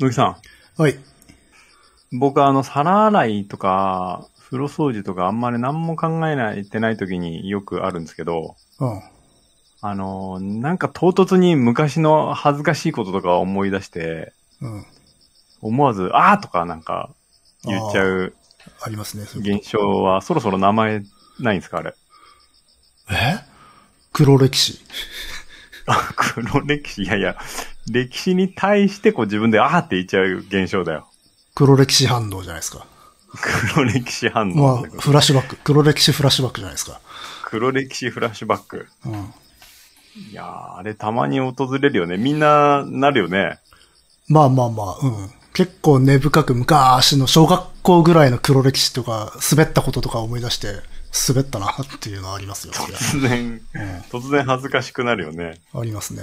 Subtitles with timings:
[0.00, 0.36] 野木さん。
[0.80, 0.98] はい。
[2.10, 9.02] 僕あの、皿洗いとか、風呂掃除とかあんまり何も考えないてない時によくあるんですけど、うん。
[9.82, 14.32] あの、なんか唐突に昔の恥ずかしいこととかを思い出して、
[14.62, 14.86] うん。
[15.60, 17.10] 思わず、あーとかなんか
[17.64, 18.34] 言っちゃう
[18.82, 19.24] ありますね。
[19.36, 21.02] 現象はそろそろ名前
[21.38, 21.92] ないんですかあれ。
[21.92, 21.96] と
[23.10, 23.38] え？
[24.12, 24.80] 黒歴史。
[25.86, 27.36] あ 黒歴史、いやいや、
[27.88, 31.06] 歴史に対してこう自分であーって言っちゃう現象だよ。
[31.54, 32.86] 黒歴史反応じゃないですか。
[33.74, 35.56] 黒歴史反まあ応。、フラッシュバック。
[35.62, 37.00] 黒歴史フラッシュバックじゃないですか。
[37.44, 38.88] 黒歴史フラッシュバック。
[39.06, 39.12] うん。
[40.30, 42.16] いやー、あれたまに訪れるよね。
[42.16, 43.58] みんななるよね。
[44.28, 45.30] まあまあまあ、うん。
[45.52, 50.80] 結構根深く昔の小学校ぐらいの黒歴史とか、滑ったこととか思い出して、
[51.28, 52.72] 滑ったなっていうのはありますよ。
[52.72, 53.82] 突然、うん。
[54.10, 55.60] 突然恥ずかしくなるよね。
[55.74, 56.22] ありますね。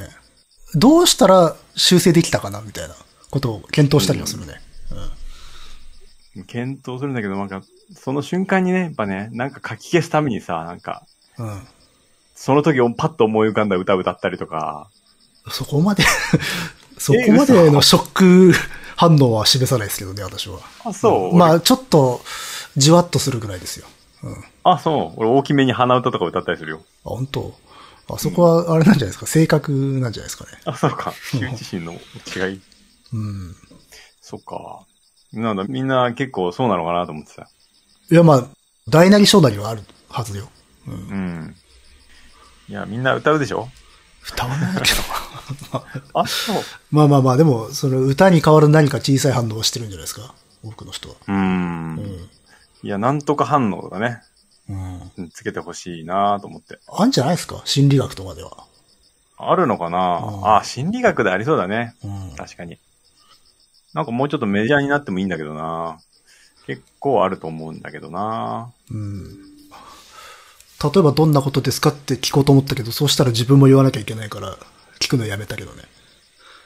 [0.75, 2.95] どうしたら修正できたかなみたいな
[3.29, 4.61] ことを検討したりもするね。
[6.47, 7.63] 検討するんだけど、なんか、
[7.95, 11.03] その瞬間にね、やっぱね、なんか書き消すためにさ、なんか、
[11.37, 11.47] うん。
[11.47, 11.67] うん。
[12.35, 14.89] その時をパッと思い浮かんだ歌歌ったりとか、
[15.49, 16.03] そこまで
[16.99, 18.53] そこまでのショック
[18.95, 20.59] 反応は示さないですけどね、私は。
[20.83, 22.21] あ、そう、ま俺あ、ちょっと、
[22.75, 23.87] じわっとするぐらいですよ。
[24.23, 24.33] うん。
[24.63, 25.19] あ、あ、そう。
[25.19, 26.81] 俺大きめに鼻歌とか歌ったりするよ。
[27.03, 27.55] 本当？
[28.09, 29.25] あそこは、あれなんじゃないですか？
[29.27, 30.51] 性格なんじゃないですかね。
[30.65, 31.11] あ、そうか。
[31.33, 32.61] 羞恥心の違い。
[33.13, 33.55] うん。
[34.21, 34.85] そっか。
[35.33, 37.49] なんだ、みんな結構そうなのかなと思ってた。
[38.09, 38.47] いや、まあ、
[38.87, 40.49] 大なり小なりはあるはずよ。
[40.87, 40.93] うん。
[40.93, 41.55] うん。
[42.69, 43.69] いや、みんな歌うでしょ？
[44.31, 44.93] 歌わないけ
[45.73, 45.81] ど。
[46.13, 46.63] あ、そう。
[46.91, 50.33] まあまあまあ、でも、その歌に変わる何か小さい反応をしてるんじゃないですか？
[50.63, 51.15] 多くの人は。
[51.27, 51.95] うーん。
[51.97, 52.29] うん。
[52.83, 54.21] いや、なんとか反応とかね、
[54.69, 55.29] うん。
[55.29, 56.79] つけてほしいなと思って。
[56.87, 57.61] あんじゃないですか？
[57.65, 58.65] 心理学とかでは。
[59.37, 60.17] あるのかな？
[60.17, 61.95] うんあ、心理学でありそうだね。
[62.03, 62.35] うん。
[62.35, 62.77] 確かに。
[63.93, 65.99] なんかもうちょっとメジャーになってもいいんだけどな
[66.67, 69.25] 結構あると思うんだけどなうん。
[70.83, 74.55] 例えばどんなことですかって聞こうと思ったけど、そうしたら自分も言わなきゃいけないから、
[74.99, 75.83] 聞くのやめたけどね。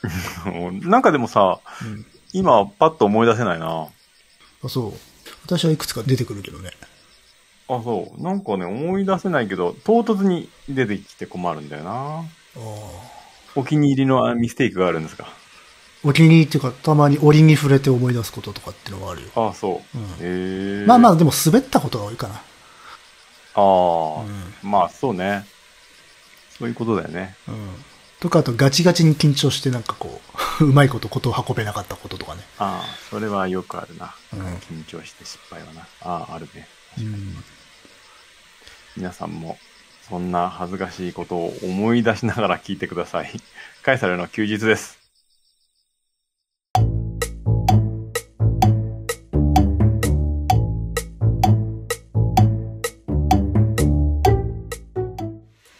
[0.81, 2.05] なんかでもさ、うん。
[2.33, 3.87] 今パッと思い出せないな
[4.63, 4.93] あ、そう。
[5.45, 6.71] 私はいくつか出てくるけどね。
[7.77, 8.21] あ、そう。
[8.21, 12.25] なんかね、思い出せないけど、唐突に出てきて困るんだよなああ。
[13.55, 15.27] お気に入りのあミステイクがあるんですか？
[16.03, 19.29] お気に入りっていうか、たまに折に触れて思い出すこととかっていうのがあるよ。
[19.35, 19.97] あそう。
[19.97, 20.85] うんへえ。
[20.87, 22.35] まあまあ、でも滑ったことが多いかな。
[22.35, 22.41] あ。
[23.55, 24.25] ああ、う
[24.65, 25.45] まあそうね。
[26.57, 27.35] そういうことだよね。
[27.47, 27.51] ん。
[27.51, 27.69] うん。
[28.19, 30.21] とか、あとガチガチに緊張してなんかこ
[30.59, 32.41] う、 うまいことことを運べなかったこととかね。
[32.57, 34.13] ああ、それはよくあるな。
[34.33, 35.81] うん緊張して失敗はな。
[36.01, 36.67] ああ、あるね。
[36.99, 37.43] うん。
[38.97, 39.57] 皆さんも、
[40.09, 43.31] そんな恥ずかしいことを思い出しながら聞いてください。
[43.83, 44.99] カエサルの休日です。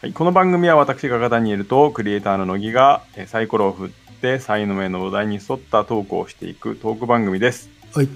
[0.02, 3.90] はい、この番組は私がダニエルとクリエイターの乃木がえーサイコロを振っ
[4.22, 7.70] て才能へのお題に沿ったトークをしていくトーク番組です。
[7.94, 8.08] はい。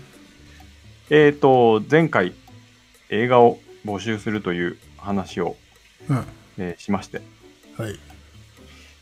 [1.10, 2.34] えーと、前回
[3.10, 5.56] 映画を募集するという話を、
[6.10, 6.16] うん。
[6.18, 6.26] はい。
[6.58, 7.22] えーしまして、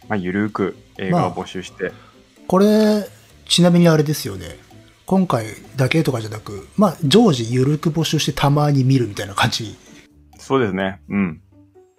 [0.08, 1.92] まあ、ゆるーく映画を募集して、
[2.48, 3.08] これ、
[3.46, 4.58] ちなみにあれですよね。
[5.06, 9.76] 今回だけとかじゃなく、まあ、常時ゆるく募集してたまに見るみたいな感じ。
[10.38, 11.02] そうですね。
[11.10, 11.42] うん。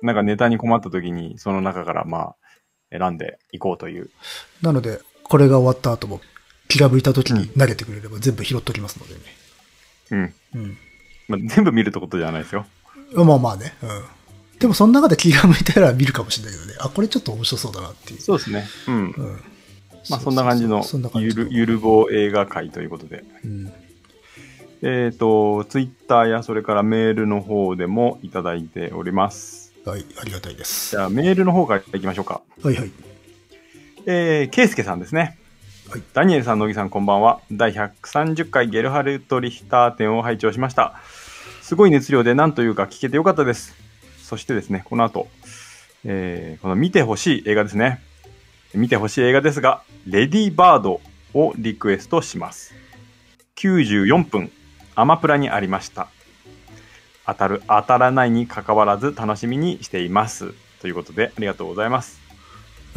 [0.02, 2.36] なんかネタに困った時に、その中からまあ、
[2.90, 4.10] 選んでいこうという。
[4.62, 6.20] なので、これが終わった後も、
[6.68, 9.20] 気が向いた時に投げてくれれば全部拾っときますのでね。
[10.10, 10.34] うん。
[10.54, 10.78] うん。
[11.28, 12.66] まあ、全部見るってことじゃないですよ。
[13.14, 13.74] まあまあね。
[13.82, 14.58] うん。
[14.58, 16.74] でもその中で気が向いたら見るかもしれないけどね。
[16.80, 18.20] あ、これちょっと面白そうだなっていう。
[18.20, 18.66] そうですね。
[18.88, 18.94] うん。
[18.94, 19.40] うん。
[20.10, 23.24] まあ、そんな感じのゆる、ゆるぼ映画会ということで。
[23.44, 23.72] うん。
[24.82, 29.72] えっ、と、ツイッターやそれからメールの方でもいただいております。
[29.86, 30.90] はい、ありがたいです。
[30.90, 32.42] じゃあ、メールの方からいきましょうか。
[32.62, 32.90] はいはい。
[34.06, 35.38] えー、ケイスケさんですね。
[35.88, 37.40] はいダニエルさん、乃木さん、こんばんは。
[37.52, 41.00] 第130回ゲルハルト・リヒター展を拝聴しました。
[41.64, 43.74] すごい熱量で何というか聞けてよかったです。
[44.22, 45.28] そしてですね、この後、
[46.04, 48.02] えー、この見てほしい映画ですね。
[48.74, 51.00] 見てほしい映画ですが、レディーバード
[51.32, 52.74] をリクエストします。
[53.56, 54.52] 94分、
[54.94, 56.08] アマプラにありました。
[57.26, 60.52] 当たる、当たらないに関わらず楽しみにしています。
[60.82, 62.20] ということで、ありがとうございます。
[62.28, 62.34] あ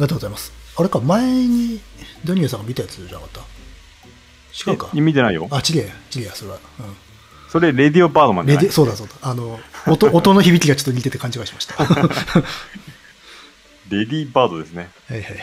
[0.00, 0.52] がとうございます。
[0.76, 1.80] あれか、前に、
[2.22, 4.70] ダニエルさんが見たやつじゃなかった？
[4.72, 5.00] 違うかえ。
[5.00, 5.48] 見てないよ。
[5.50, 6.58] あ、ちげえ、ちげえ、それは。
[6.80, 6.96] うん。
[7.48, 9.14] それ、レディオバードマンじゃないレディ、そうだそうだ。
[9.22, 11.74] あの、音、 音の響きがちょっと似てて勘違いしました。
[11.84, 11.86] は
[13.88, 14.90] レディーバードですね。
[15.10, 15.34] いはいはい。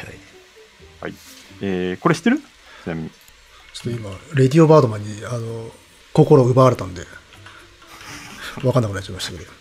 [1.02, 1.14] はい。
[1.62, 2.40] えー、これ知ってる？
[2.84, 3.10] ちなみに。
[3.10, 5.72] ちょっと今、レディオバードマンに、あの、
[6.14, 7.06] 心を奪われたんで、
[8.64, 9.52] わかんなくなっちゃいましたけど。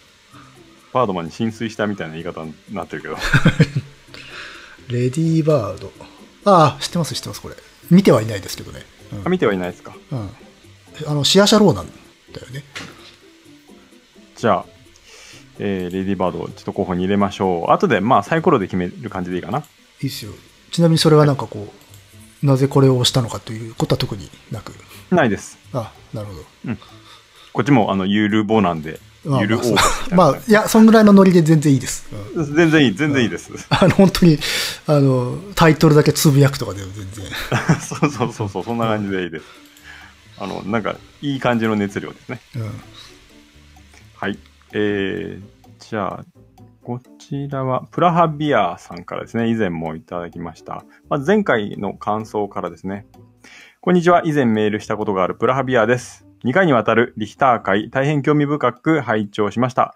[0.92, 3.16] バードマンに浸水したみたいな言い方になってるけど。
[4.88, 5.92] レディーバード。
[6.44, 7.56] ああ、知ってます、知ってます、これ。
[7.90, 8.84] 見てはいないですけどね。
[9.24, 9.96] あ見てはいないですか？
[10.12, 10.20] うん。
[10.20, 10.28] うん、
[11.06, 11.86] あの、シアシャローなん
[12.34, 12.64] だよね。
[14.36, 14.66] じゃあ、
[15.58, 17.72] えー、レディーバードをちょっと候補に入れましょう。
[17.72, 19.64] 後で、まあ、サイコロで決める感じでいいかな。
[20.00, 20.32] いいっすよ。
[20.70, 21.72] ちなみにそれはなんかこ
[22.42, 24.72] う、なぜこれを押したのかということは特になく。
[25.10, 25.58] ないです。
[25.72, 26.44] あ、なるほど。
[27.52, 29.62] こっちも、あの、ゆるぼなんで、まあゆるおう
[30.10, 32.06] まあ、いや、そんぐらいのノリで全然いいです。
[32.34, 33.50] うん全然いい、全然いいです。
[33.70, 34.38] あの、本当に、
[34.86, 37.24] あの、タイトルだけつぶやくとかでも全然。
[37.80, 39.44] そうそうそうそう、そんな感じでいいです。
[40.38, 42.40] あの、なんか、いい感じの熱量ですね。
[42.56, 42.70] うん。
[44.16, 44.38] はい。
[44.72, 45.42] えー、
[45.78, 46.24] じゃあ、
[46.82, 50.84] こちらは、プラハビアさんからですね、以前もいただきました。
[51.08, 53.06] まあ、前回の感想からですね。
[53.80, 54.22] こんにちは。
[54.24, 56.26] 以前メールしたことがあるプラハビアです。
[56.44, 59.94] 2回にわたるリヒター会、大変興味深く拝聴しました。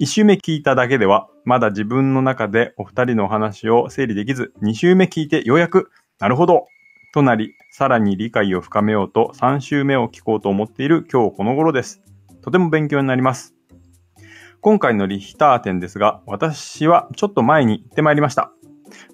[0.00, 6.66] 1週目聞いただけでは、まだ自分の中でお二人のお話を整理できず、2週目聞いてようやく、なるほど
[7.12, 12.02] となり、さらに理解を深めようと3週目を聞こうと思っている今日この頃です。
[12.42, 13.54] とても勉強になります。
[14.60, 18.52] 今回のリヒター展ですが、私はちょっと前に行ってまいりました。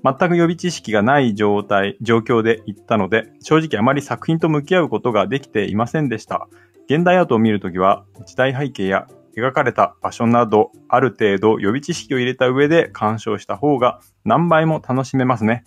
[0.05, 6.49] 全く予備知識がない状態、状況で行ったので、正直あまり作品と向き合うことができていませんでした。
[6.91, 9.07] 現代アートを見るときは、時代背景や
[9.37, 15.65] 描かれた場所など、ある程度予備知識を入れた上で鑑賞した方が何倍も楽しめますね。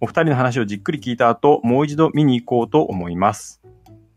[0.00, 3.60] お二人の話をじっくり聞いた後、もう一度見に行こうと思います。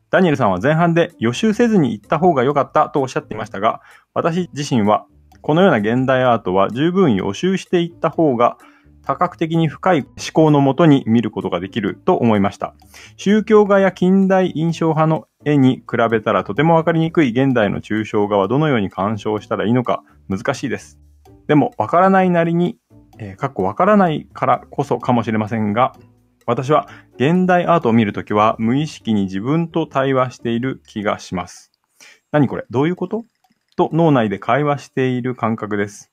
[0.10, 3.82] ダニエルさんは前半で予習せずに行った方が良かったとおっしゃっていましたが、
[4.14, 5.06] 私自身は
[5.42, 8.58] このような現代アートは十分予習していった方が
[9.06, 12.76] 多角的に深い思考のもとに見ることができると思いました。
[13.18, 21.00] 宗教画や近代印象派の絵に比べたらとてもわかりにくい現代の抽象画はどのように鑑賞したらいいのか難しいです。
[21.48, 22.78] でもわからないなりに、
[23.20, 25.96] えー、かっこわからないからこそかもしれませんが、
[26.46, 31.72] 私は現代アートを見るときは無意識に自分と対話している気がします。
[32.32, 32.66] 何これ？
[32.70, 33.26] どういうこと？
[33.76, 36.12] と脳内で会話している感覚です。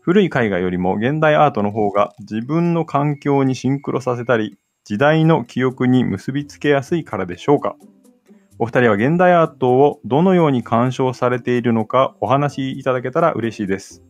[0.00, 7.76] 古い絵画よりも現代アートの方が自分の環境にシンクロさせたり、時代の記憶に結びつけやすいからでしょうか
[8.58, 14.02] お二人は現代アートをどのように鑑賞されているのかお話しいただけたら嬉しいです。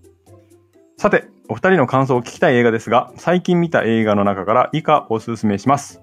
[0.97, 6.01] さて、お二人の感想を聞きたい映画ですが、最近見た映画の中から以下おすすめします。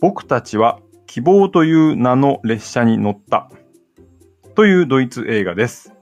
[0.00, 3.50] 僕たちは希望という名の列車に乗った
[4.54, 5.94] というドイツ映画です。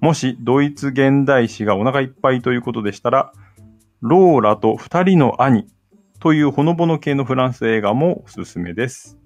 [0.00, 3.32] もしドイツ現代史がお腹いっぱいということでしたら、
[4.00, 5.68] ローラと二人の兄
[6.20, 9.18] というほのぼの系のフランス映画もおすすめです。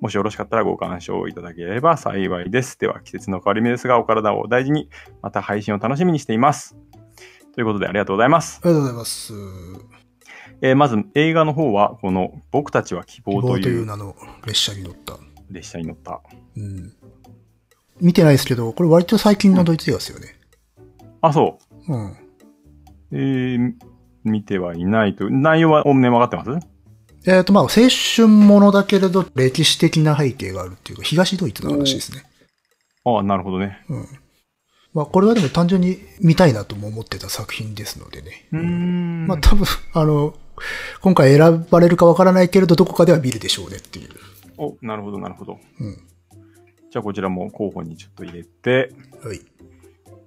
[0.00, 2.78] もしよろしかったらご鑑賞いただければ幸いです。
[2.78, 4.88] では季節の変わり目ですがお体を大事に、
[5.22, 6.76] また配信を楽しみにしています。
[7.54, 8.60] ということでありがとうございます。
[8.62, 9.32] ありがとうございます。
[10.62, 14.14] えーまず映画の方は、この僕たちは希希望と望といいうう名の
[14.46, 15.18] 列車に乗った。
[15.50, 16.22] 列車に乗った。
[16.56, 16.92] うん。
[18.00, 20.36] 見てないですけど、これ割と最近のドイツ映画ですよね。
[21.20, 21.58] あ、そ
[21.88, 22.10] うん。
[22.12, 22.16] う。
[23.12, 23.72] えー、
[24.24, 25.28] 見てはいないと。
[25.30, 26.66] 内容はおおむね分かってます？
[27.26, 27.68] えっ、と、まあ、青
[28.16, 32.24] 春ものだけれど、歴史的な背景があるっていうか、東ドイツの話ですね。
[33.04, 33.84] ああ、なるほどね。
[33.88, 34.06] うん。
[34.94, 38.46] まあ、これはでも単純に見たいなとも思ってた作品ですのでね。
[38.52, 39.26] うーん。
[39.26, 40.34] まあ、多分、あの、
[41.00, 44.10] 今回選ばれるかわからないけれど、どこかでは見るでしょうねっていう。
[44.58, 45.58] お、なるほど、なるほど。
[45.80, 45.96] うん。
[46.90, 48.92] じゃあこちらも候補にちょっと入れて。
[49.24, 49.38] はい。
[49.38, 49.40] い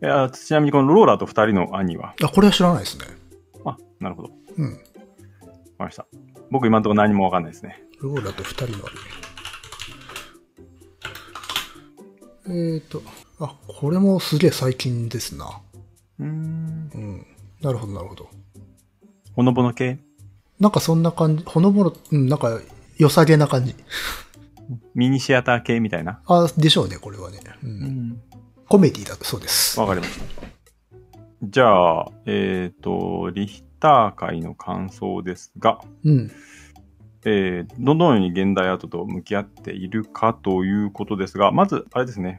[0.01, 2.15] やちなみにこのローラと二人の兄は？
[2.21, 3.05] あ、これは知らないですね。
[3.63, 4.29] あ、なるほど。
[4.29, 4.73] わかうん。
[4.73, 4.79] り
[5.77, 6.07] ました。
[6.49, 7.83] 僕今のところ何もわかんないですね。
[8.01, 8.89] ローラと二人のあ
[12.49, 12.75] れ。
[12.75, 13.01] えっ、と、
[13.39, 15.61] あ、これもすげえ最近ですな。
[16.19, 16.91] うーん。
[16.93, 17.25] うん。
[17.61, 18.29] なるほど、なるほど。
[19.33, 19.99] ほのぼの系？
[20.59, 22.61] なんかそんな感じ、ほのぼの、うん、なんか
[22.97, 23.75] 良さげな感じ。
[24.93, 26.21] ミニシアター系みたいな？
[26.25, 27.39] あ、でしょうね、これはね。
[27.61, 27.67] う。
[27.67, 28.21] うんん。
[28.69, 29.79] コメディだそうです。
[29.79, 30.25] わかりました。
[31.43, 36.31] じゃあ、えっ、と、リヒター会の感想ですが、うん。
[37.25, 42.37] えー、どのように現代アートと向き合っているかということですが、まず、あれですね。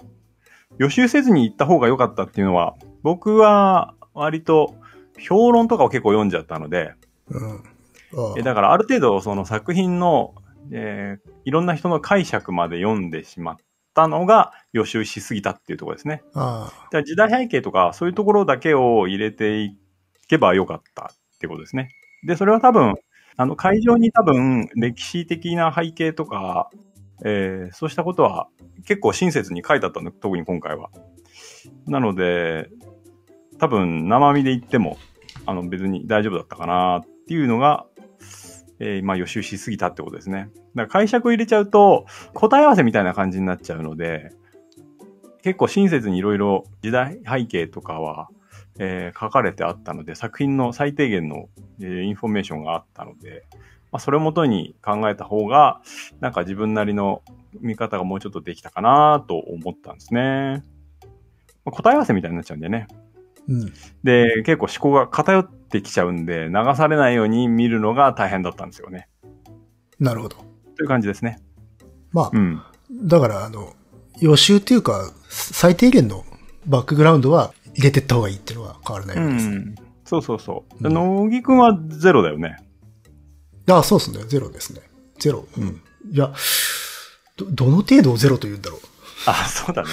[0.78, 4.74] 予習せずに行った方が良かったっていうのは、僕は割と
[5.18, 6.94] 評論とかを結構読んじゃったので、
[7.28, 8.42] うん。
[8.42, 10.34] だからある程度その作品の、
[10.70, 13.56] えーいろんな人の解釈まで読んでしまっ
[13.94, 16.24] たのが予習しすぎたっていうところですね。
[16.34, 16.72] あ
[17.04, 19.76] 時代背景とかそういうところだけを入れてい
[20.26, 21.90] けばよかったってことですね。
[22.26, 22.94] で、それは多分、
[23.36, 26.70] あの、会場に多分、歴史的な背景とか、
[27.24, 28.48] えーそうしたことは
[28.84, 30.90] 結構親切に書いてあったの、特に今回は。
[31.86, 32.68] なので、
[33.58, 34.98] 多分、生身で言っても、
[35.46, 37.86] あの、別に大丈夫だったかなっていうのが、
[38.78, 40.50] えーまあ予習しすぎたってことですね。
[40.74, 44.32] だから解釈を入れちゃうと、答え合わせみたいな感じになっちゃうので、
[45.42, 48.28] 結構親切にいろいろ時代背景とかは、
[48.78, 51.48] えー書かれてあったので、作品の最低限の、
[51.80, 53.44] えーインフォメーションがあったので、
[53.92, 55.80] まあ、それをもとに考えた方が、
[56.20, 57.22] なんか自分なりの
[57.60, 60.64] 見方がもうちょっとできたかなと思ったんですね。
[61.64, 62.88] まあ答え合わせみたいになっちゃうんでね。
[63.48, 63.72] うん。
[64.02, 69.08] で、結構思考が偏ってきちゃうんで、流されないように見るのが大変だったんですよね。
[69.98, 70.36] なるほど。
[70.76, 71.40] という感じですね。
[72.12, 72.60] まあう、ん。
[72.90, 73.74] だから、あの、
[74.20, 76.24] 予習っていうか、最低限の
[76.66, 79.48] バックグラウンドは入れてった方がいいっていうのは変わらないうわけです。
[79.48, 79.74] ん。
[80.04, 80.88] そうそうそう。
[80.88, 82.58] うん野木くんはゼロだよね。
[83.68, 84.24] ああ、そうですね。
[84.26, 84.80] ゼロですね。
[85.18, 85.46] ゼロ。
[85.56, 85.82] うん。
[86.10, 86.32] いや、
[87.36, 88.80] ど、どの程度をゼロと言うんだろう。
[89.26, 89.88] あ、そうだね。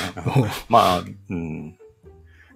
[0.69, 1.75] まあ、うん。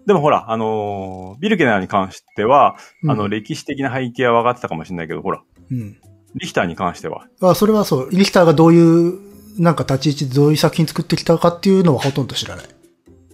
[0.05, 5.97] でもほら、あのービルケナーに関しては、あの、うん歴史的な背景は分かってたかもしれないけど、ほら、うん。
[6.35, 9.19] リヒターに関しては、あそれはそう、リヒターがどういう、
[9.61, 12.65] なんか立ち位置でどういう作品作ってきたかっていうのはほとんど知らない。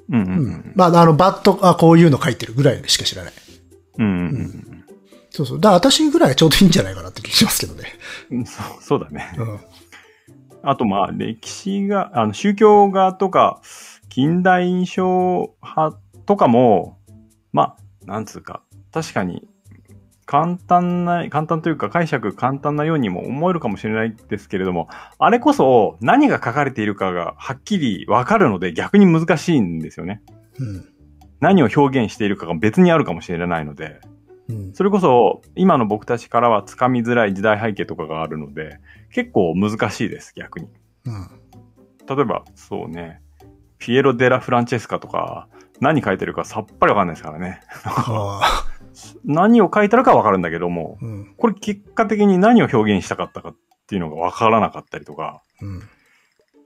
[0.09, 0.73] うんうんううんん。
[0.75, 3.33] まあ、あの、バット、あ、こういうの書いてるぐらいしか知らない。
[3.99, 4.82] うんうん
[5.33, 5.59] そうそう。
[5.59, 7.89] だから私ぐらいがちょうどいいんじゃないかなって気がしますけどね。
[8.29, 9.33] うんそうそうだね。
[9.37, 9.59] うん。
[10.61, 13.59] あと、まあ、歴史が、あの、宗教画とか、
[14.09, 16.99] 近代印象派とかも、
[17.51, 18.61] まあ、なんつうか、
[18.91, 19.47] 確かに、
[20.25, 24.87] 簡単な、簡単というか解釈簡単なようにも思えるかもしれないですけれども、
[25.19, 30.21] あれこそ何が書かれているかがはっきりわかるので逆に難しいんですよね。
[30.59, 30.89] うん。
[31.41, 33.99] 何を表現しているかが別にあるかもしれないので、
[34.49, 34.73] うん。
[34.73, 38.79] それこそ今の僕たちからはつかみづらい時代背景とかがあるので、
[39.11, 40.67] 結構難しいです、逆に。
[41.05, 41.29] うん。
[42.07, 43.21] 例えば、そうね、
[43.77, 45.47] ピエロ・デラ・フランチェスカとか、
[45.79, 47.61] 何書いてるかさっぱりわかんないですからね。
[49.25, 51.33] 何を書いてるかわかるんだけども、うん。
[51.37, 53.55] これ結果的に何を表現したかったかっ
[53.87, 55.81] ていうのがわからなかったりとか、うん。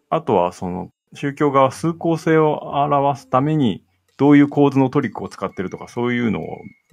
[0.10, 3.84] あとはその宗教側数項性を表すために
[4.18, 6.46] どういう構図のトリックを使ってるとかそういうのを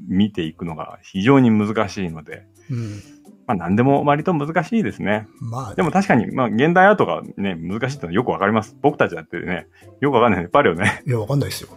[0.07, 3.02] 見ていくのが非常に難しいので、うん。
[3.47, 5.26] まあ何でも割と難しいですね。
[5.40, 8.76] まあ、でも確かに、まあ現代アートがね、難しいってのはよくわかります。
[8.81, 9.66] 僕たちだってね、
[10.00, 11.02] よくわかんないのいっぱいあるよね。
[11.07, 11.71] いや、わかんないですよ。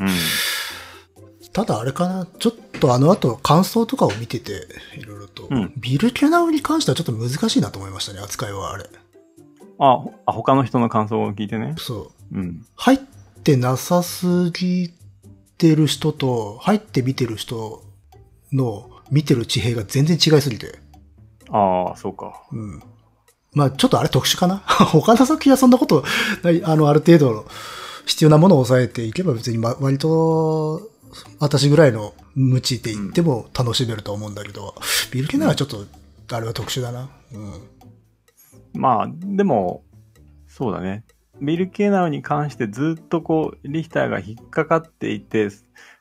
[0.00, 0.08] うん。
[1.52, 4.66] ただあれかな、ちょっとあの後感想とかを見てて、
[4.98, 8.84] いろいろと、うんビルケナウに関してはちょっと難しいなと思いましたね、扱いはあれ。
[9.78, 11.74] あ、ほあ他の人の感想を聞いてね。
[11.78, 12.38] そう。
[12.38, 12.66] うん。
[12.74, 12.98] 入っ
[13.44, 14.92] てなさすぎ
[15.58, 17.84] てる人と、入って見てる人
[18.52, 20.78] の見てる地平が全然違いすぎて。
[21.50, 22.42] ああ、そうか。
[22.52, 22.82] うん。
[23.52, 24.56] まあちょっとあれ特殊かな？
[24.66, 26.04] 他の作品はそんなこと
[26.42, 27.46] ない、あの、ある程度
[28.06, 30.90] 必要なものを抑えていけば別に、ま、割と、
[31.38, 34.74] 私ぐらいの無知で言っても楽しめると思うんだけど、
[35.12, 35.86] ビルケナーはちょっと、
[36.32, 37.08] あれは特殊だな。
[37.32, 37.62] うん。
[38.72, 39.84] まあ、でも、
[40.48, 41.04] そうだね。
[41.40, 45.48] ビル・ケナウに関してずっとこう、リヒターが引っかかっていて、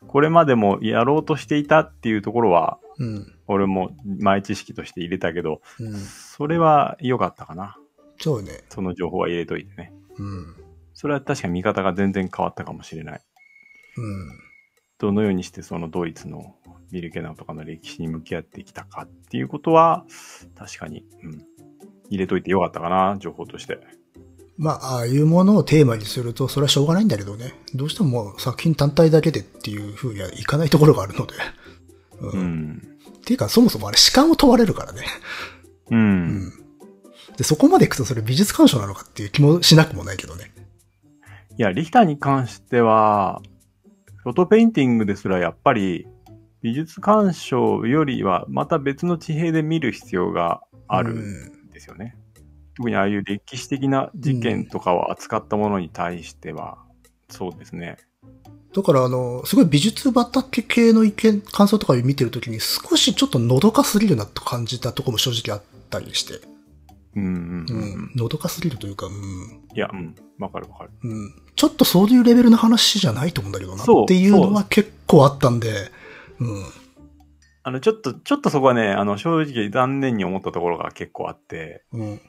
[0.08, 3.34] これまでもやろうとしていたっていうところは、うん。
[3.48, 5.94] 俺も前知識として入れたけど、うん。
[5.96, 7.78] それは良かったかな。
[8.20, 8.64] そうね。
[8.70, 9.94] その情報は入れといてね。
[10.18, 10.56] うん。
[10.94, 13.22] それは確かに見方が全然変わったかもしれない。
[13.98, 14.40] うん。
[15.00, 16.56] どのようにしてそのドイツの
[16.92, 20.06] ビル・ケナウとかの歴史に向き合ってきたかっていうことは、
[20.56, 21.46] 確かに、うん、
[22.10, 23.80] 入れといてよかったかな、情報として。
[24.58, 27.54] まあ、ああいうものをテーマにすると、それはしょうがないんだけどね。
[27.74, 31.34] どうしても作品単体だけでっていう風にはいかないところがあるので。
[32.20, 32.40] うん。
[32.40, 32.98] うん。
[33.18, 35.02] っていうか、そもそもあれ、主観を問われるからね。
[35.90, 35.96] う。
[35.96, 36.02] うん
[36.48, 36.52] ん。
[37.38, 40.54] で、そこまで行くとそれ美術鑑賞なのかっていう気もしなくもないけどね。
[41.58, 43.42] いや、リヒターに関しては、
[44.24, 46.08] フォトペインティングですらやっぱり
[46.62, 52.16] 美術鑑賞よりはまた別の地平で見る必要があるうんんですよね。
[52.76, 56.78] 特にああいう歴史的な事件とかを扱ったものに対しては、
[57.30, 57.98] そうですね。
[58.76, 66.40] だから、あの、すごい美術畑系の意見、感想とかを見てるときに少しちょっとのどかすぎるなと感じたところも正直あったりして。
[67.16, 68.12] うんうんううん。
[68.16, 69.14] のどかすぎるというか、うん。
[69.76, 70.16] いや、うん。
[70.40, 70.90] わかるわかる。
[71.04, 71.34] うん。
[71.56, 73.84] ちょっとそういうレベルの話じゃないと思うんだけどな。
[73.84, 75.92] っていうのは結構あったんで、
[76.40, 76.64] うん。
[77.62, 82.22] あの、ちょっと、ちょっとそこはね、あの、正直残念に思ったところが結構あって、うん。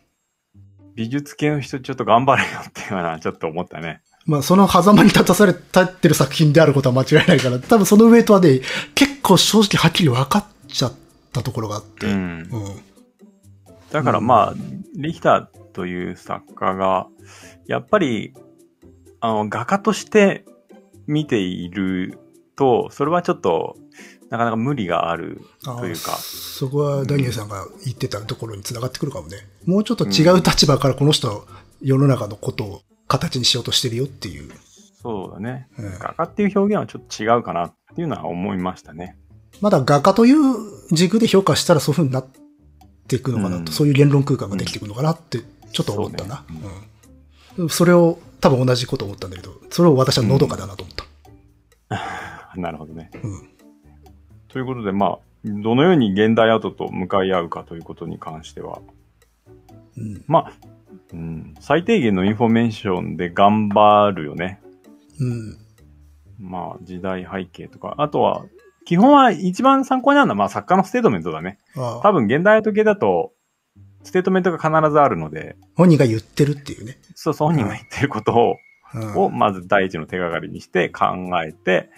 [0.94, 4.02] 美術系の人ちょっと頑張れよっていうのはな、ちょっと思ったね。
[4.26, 8.60] まあ、その狭間に立たされ、立ってる作品であることは間違いないから、多分そのウェイトはね、
[8.94, 10.94] 結構正直はっきり分かっちゃっ
[11.32, 12.06] たところがあって。
[12.06, 12.38] ううん。
[12.42, 12.48] ん。
[13.90, 14.54] だからまあ、
[14.96, 17.06] リヒターという作家が、
[17.66, 18.32] やっぱり、
[19.20, 20.44] あの、画家として
[21.06, 22.18] 見ている
[22.56, 23.76] と、それはちょっと、
[24.34, 29.36] なかなか無理があるあというか、そこはダニエルさんが言ってたところに繋がってくるかもね。
[29.64, 31.44] もうちょっと違う立場からこの人は
[31.80, 34.50] 世の中のことを形にしようとしてるよっていう。
[35.00, 35.68] そうだね。
[35.78, 39.16] うん画家っていう表現はちょっと違うかなっていうのは思いましたね。
[39.60, 40.36] まだ画家という
[40.90, 42.26] 軸で評価したらそういう風になっ
[43.06, 46.44] ていくのかなと、うんそういう言論空間ができていくのかなってちょっと思ったな。
[47.54, 51.04] そうんそれを多分同じこと思ったんだけど、それを私はのどかだなと思った。
[52.60, 53.12] なるほどね。
[53.22, 53.53] うん。
[54.54, 58.82] ということで、まあ、どのように現代アートと向かい合うかということに関しては、
[59.96, 60.22] うん。
[60.28, 60.52] まあ、
[61.12, 64.60] うん、最低限のインフォメーションで頑張るよね。
[65.18, 65.58] うん。
[66.38, 67.96] まあ、時代背景とか。
[67.98, 68.44] あとは、
[68.84, 71.58] 基本は一番参考になるのは、まあ、作家のステートメントだね。
[71.76, 73.32] ああ多分、現代アート系だと、
[74.04, 76.98] ステートメントが必ずあるので、本人が言ってるっていうね。
[77.16, 78.56] そう、そう本人が言ってることを、うん
[79.16, 81.06] をまず第一の手がかりにして考
[81.42, 81.90] えて、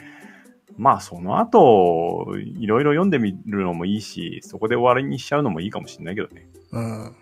[0.76, 6.48] まあその後、いろいろ読んでみるのもいいし、そこで終わりにしちゃうのもいいかもしれないけどね。
[6.72, 7.16] うん。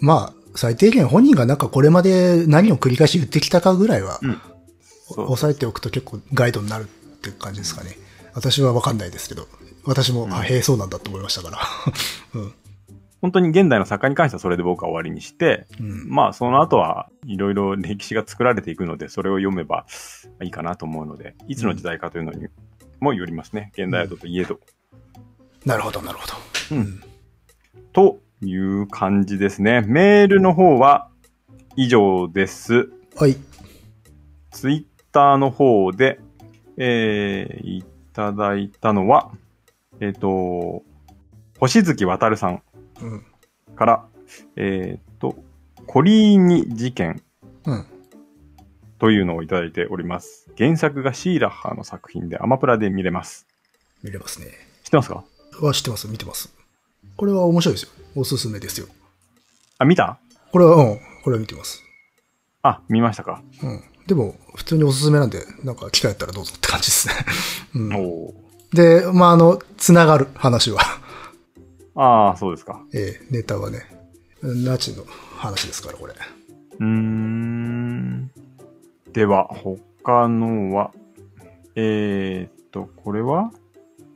[0.00, 4.20] まあ、最低限本人がなんかこれまで何を繰り返し言ってきたかぐらいは、
[5.16, 6.86] 押さえておくと結構ガイドになるっ
[7.20, 7.96] て感じですかね。
[8.34, 9.46] 私はわかんないですけど、
[9.84, 11.58] 私も、うんあ、へえ、そうなんだと思いましたから。
[12.40, 12.52] うん。
[13.20, 16.08] 本当に現代の作家に関してはそれで僕は終わりにして、うん。
[16.08, 19.84] まあその後はいろいろ歴史が作られていくので、それを読めば
[20.42, 22.48] いいかなと思うので、いつの時代かというのに
[23.00, 23.72] もよりますね。
[23.72, 24.60] 現代アートといえど。
[25.64, 26.76] なるほど、なるほど。
[26.76, 27.02] うん
[27.92, 29.82] という感じですね。
[29.82, 31.08] メールの方は
[31.76, 32.90] 以上です。
[33.16, 33.36] はい。
[34.50, 36.20] ツイッターの方で、
[36.76, 39.32] えー、いただいたのは、
[40.00, 40.82] えっ、と、
[41.58, 42.62] 星月渡さん
[43.02, 43.26] うん。
[43.76, 44.04] から、
[44.56, 45.36] えっ、と、
[45.86, 47.22] コリーニ事件
[47.66, 47.86] うん。
[49.00, 50.46] というのをいただいております。
[50.56, 53.46] 原作がシーラッハの作品でアマプラで見れます。
[54.02, 54.46] 見れますね。
[54.84, 55.24] 知ってますか？
[55.60, 56.54] は知ってます、見てます。
[57.16, 57.90] これは面白いですよ。
[58.14, 58.86] おすすめですよ。
[59.78, 60.18] あ、見た？
[60.52, 61.82] これは、うん、これは見てます。
[62.62, 63.42] あ、見ましたか。
[63.62, 63.82] うん。
[64.06, 67.14] でも、普通におすすめなんで、なんか機会あったらどうぞって感じですね。
[67.74, 68.34] うん。
[68.74, 70.80] で、まあ、あの、つながる話は。
[71.94, 72.82] ああ、そうですか。
[72.92, 73.86] ええネタはね。
[74.42, 75.04] ナチの
[75.36, 76.14] 話ですから、これ。
[76.14, 78.29] うーん。
[79.12, 80.92] では、他のは、
[81.74, 83.50] えー、っと、これは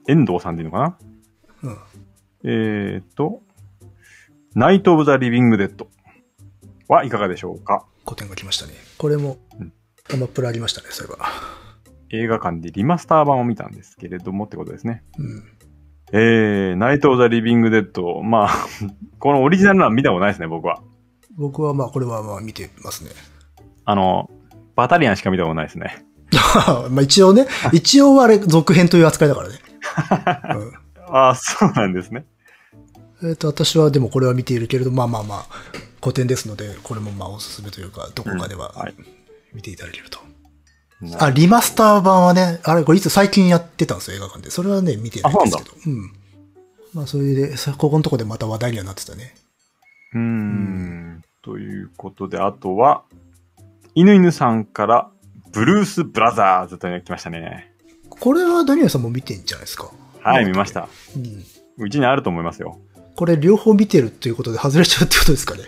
[0.07, 0.99] 遠藤さんでいいのかな？
[1.63, 1.79] うん。
[2.45, 3.43] えー、っと、
[4.55, 5.89] ナイト・オブ・ザ・リビング・デッド
[6.89, 7.85] はいかがでしょうか？
[8.05, 8.75] 古典が来ましたね。
[8.99, 9.73] これもうん、
[10.13, 11.27] アマプラありましたね、そういえば。
[12.11, 15.03] 映画館でリマスター版を見たんですけれどもってことですね。
[15.19, 15.45] うん。
[16.13, 18.23] えー、ナイト・オブ・ザ・リビング・デッド。
[18.23, 18.51] まあ、
[19.19, 20.83] このオリジナルのは見たことないですね、僕は。
[21.37, 23.11] 僕はまあ、これはまあ見てますね。
[23.85, 24.31] あの、
[24.75, 26.05] バタリアンしか見たことないですね。
[26.91, 29.59] まあ一応ね、 一応あれ続編という扱いだからね。
[31.09, 32.25] ああ、そうなんですね。
[33.23, 35.47] うん、えっ、と、私はでもこれは見ているけれど、まあまあまあ、
[36.01, 38.95] 古典ですので、これもまあおすすめというか、どこかではうんはい
[39.55, 40.19] 見ていただけると。
[41.19, 44.51] あ、リマスター版はね、あれ、これいつ最近やってたんですよ、映画館で。
[44.51, 45.71] それはね、見てないんですけど。
[45.87, 46.13] うん。
[46.93, 49.35] まあ、それで、さここのとこでまた話題にはなってたね。
[50.15, 51.23] うーん。
[51.43, 53.05] ということで、あとは、
[53.95, 55.11] 犬犬さんから、
[55.53, 57.73] ブルース・ブラザーズと来ましたね。
[58.09, 59.91] これはダニエルさんも見てんじゃないですか？
[60.23, 60.89] はい、見ました。
[61.17, 61.19] う
[61.83, 61.85] ん。
[61.85, 62.79] うちにあると思いますよ。
[63.17, 65.63] これ両方見てるっていうことで外れちゃうってことですかね？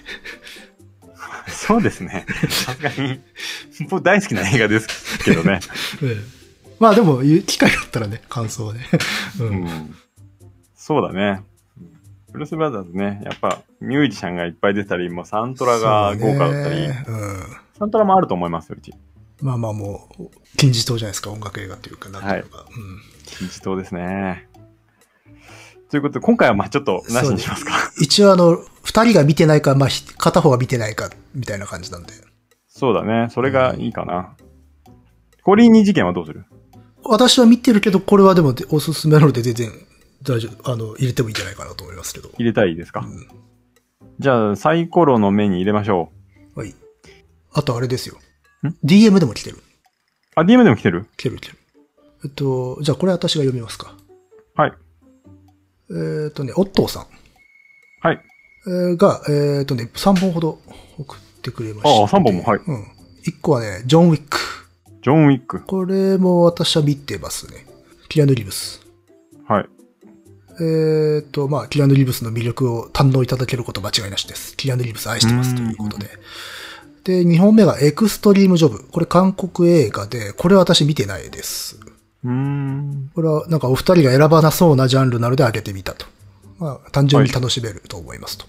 [1.48, 2.26] そうですね。
[2.48, 3.20] さすがに、
[3.88, 5.60] 僕大好きな映画ですけどね。
[6.80, 8.86] まあでも、機会があったらね、感想はね。
[9.38, 9.44] う。
[9.44, 9.94] うんん。
[10.74, 11.42] そうだね。
[12.32, 17.42] ブルース・ブラザーズね、やっぱミュージシャンがいっぱい出たり、もうサントラが豪華だったり、ねうん。
[17.78, 18.94] サントラもあると思いますよ、うち。
[19.40, 22.66] まあまあもう、金字塔じゃないですか、音楽映画というか、なんていうのか。
[23.26, 24.48] 金字塔ですね。
[25.90, 27.74] ということで、今回はまあちょっとなしにしますか。
[27.96, 28.02] うん。
[28.02, 32.12] 一応あの、二人が見てないか、まあひ片方が見てないか、みたいな感じなんで。
[32.66, 33.28] そうだね。
[33.30, 34.36] それがいいかな。
[35.42, 36.44] コリーニ事件はどうする？
[37.04, 39.70] 私は見てるけど、これはでもおすすめなので全然
[40.22, 40.72] 大丈夫。
[40.72, 42.30] あの、入れてもいいんじゃないかなと思いますけど。
[42.38, 43.28] 入れたいですか、うん
[44.18, 46.10] じゃあ、サイコロの目に入れましょ
[46.56, 46.60] う。
[46.60, 46.74] はい。
[47.56, 48.18] あとあれですよ
[48.62, 49.56] ん？DM でも来てる。
[50.34, 51.06] あ、DM でも来てる？
[51.16, 51.58] 来てる来てる。
[52.24, 53.94] えっと、じゃあこれ私が読みますか。
[54.54, 54.72] はい。
[55.90, 57.06] えーっとね、オットーさん。
[58.02, 58.20] はい。
[58.66, 60.58] えーが、えーっとね、3本ほど
[60.98, 61.88] 送ってくれました。
[61.88, 62.58] ああ、3本も、はい。
[62.58, 62.82] うん。
[63.26, 64.38] 1個はね、ジョン・ウィック。
[65.02, 65.60] ジョン・ウィック。
[65.62, 67.66] これも私は見てますね。
[68.10, 68.86] キアヌ・リブス。
[69.48, 69.68] はい。
[70.60, 74.54] ええっ、と、まあ、キアヌ・リーブスの魅力を堪能いただけること間違いなしです。
[74.58, 76.08] キアヌ・リーブス愛してますということで。
[77.06, 78.84] で、2本目がエクストリーム・ジョブ。
[78.88, 81.78] これ韓国映画で、これは私見てないです。
[82.24, 83.12] うーん。
[83.14, 86.04] これはなんかお二人が選ばなそうなジャンルなので上げてみたと。
[86.58, 88.46] まあ、単純に楽しめると思いますと。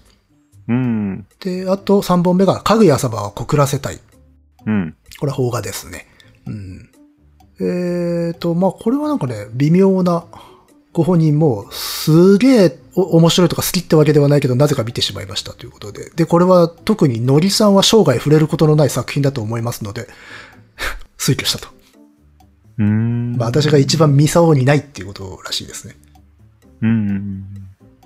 [0.66, 1.26] うん。
[1.38, 4.00] で、あと3本目が、かぐや様は告らせたい。
[4.66, 4.96] うん。
[5.20, 6.08] これは邦画ですね。
[6.46, 6.90] うん。
[7.60, 10.24] えーと、まあ、これはなんかね、微妙な、
[10.98, 16.10] ご本人も、すげえお面白いとか好きってわけではないけど、なぜか見てしまいましたということで。
[16.10, 20.08] で、これは特にのりさんは生涯触れることのない作品だと思いますので、
[21.16, 21.68] 推挙したと。
[22.78, 23.36] うーん。
[23.36, 25.94] まあ、私が一番見そうにないっていうことらしいですね。
[26.82, 27.44] うん。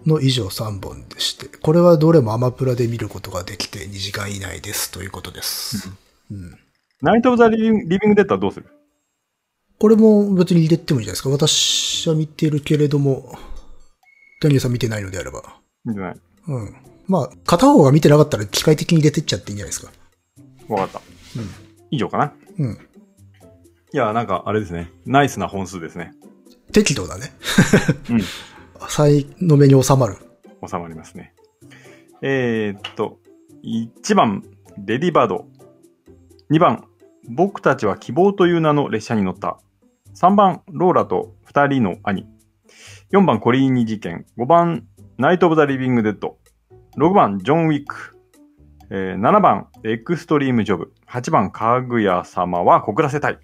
[0.04, 5.90] の以上3本でして、これはどれもアマプラで見ることができて2時間以内ですということです。
[6.30, 6.58] うん。
[7.00, 8.66] ナイト・オブ・ザ・リビング・デッドはどうする？
[9.82, 11.28] これも別に入れてもいいじゃないですか。
[11.28, 13.36] 私は見てるけれども、
[14.40, 15.56] ダニエルさん見てないのであれば。
[15.84, 16.14] 見てない。
[16.46, 16.76] うん。
[17.08, 19.90] まあ、片方が見てなかったら機械的に入れてっちゃっていいんじゃないですか。
[20.68, 21.00] わかった。
[21.36, 22.32] うん以上かな。
[22.60, 22.78] うん。
[23.92, 24.88] いや、なんか、あれですね。
[25.04, 26.12] ナイスな本数ですね。
[26.70, 27.32] 適度だね。
[28.08, 28.20] うん。
[28.88, 30.16] 才の目に収まる。
[30.64, 31.34] 収まりますね。
[32.22, 33.18] えー、っと、
[33.64, 34.44] 1番、
[34.78, 35.46] レディバード。
[36.52, 36.84] 2番、
[37.28, 39.58] 僕たちは希望という名の列車に乗った。
[40.14, 42.26] 3番、ローラと2人の兄。
[43.12, 44.26] 4番、コリーニ事件。
[44.38, 44.86] 5番、
[45.18, 46.38] ナイト・オブ・ザ・リビング・デッド。
[46.96, 48.18] 6番、ジョン・ウィック。
[48.90, 50.92] えー7番、エクストリーム・ジョブ。
[51.08, 53.38] 8番、かぐや様は告らせたい。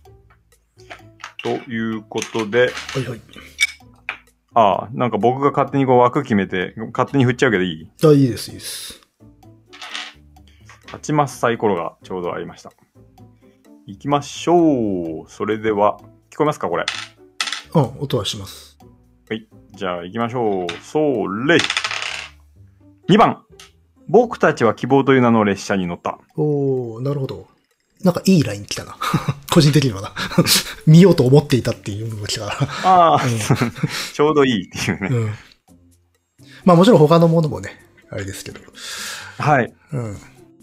[1.43, 3.21] ということで、はいはい。
[4.55, 7.91] ああ、なんか僕が勝手にこう枠決めて、勝手に振っちゃうけどいい？
[8.05, 9.01] あ、いいです、いいです。
[10.91, 12.73] 八マッサイコロがちょうどありました。
[13.87, 15.31] 行きましょう。
[15.31, 16.87] それでは、聞こえますかこれ？
[17.75, 18.79] うん、音はします。
[19.29, 19.47] はい。
[19.75, 20.67] じゃあ行きましょう。
[20.83, 20.99] そ
[21.47, 21.59] れ。
[23.09, 23.43] 2番。
[24.09, 26.19] 僕たちは希望という名の列車に乗った。
[26.37, 27.47] おー、なるほど。
[28.03, 28.97] なんかいいライン来たな。
[29.53, 30.15] 個人的にはな。
[30.87, 33.25] 見ようと思っていたっていうのが来たかああ、ら。
[34.15, 35.09] ちょうどいいっていうね。
[35.11, 35.17] うん。
[35.17, 35.35] うん。
[36.65, 37.79] まあもちろん他のものもね、
[38.11, 38.61] あれですけど。
[39.39, 39.75] はい。
[39.93, 40.17] うん。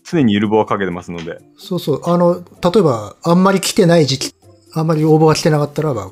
[0.04, 1.40] 常にゆる棒はかけてますので。
[1.58, 2.02] そうそう。
[2.10, 4.35] あの、例えば、あんまり来てない時期、
[4.78, 6.12] あんまり応募が来てなかったらば、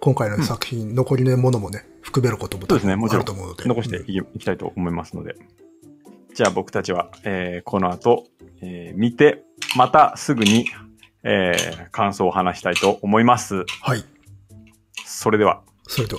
[0.00, 2.74] 今回の作品、残りのものもね、含めることもあ
[3.16, 3.68] ると思うので。
[3.68, 5.36] 残していきたいと思いますので。
[6.34, 8.24] じゃあ僕たちは、えーこの後、
[8.62, 9.44] えー見て、
[9.76, 10.66] またすぐに、
[11.22, 13.64] えー感想を話したいと思います。
[13.80, 14.04] はい。
[15.06, 15.62] それでは。
[15.86, 16.18] それと。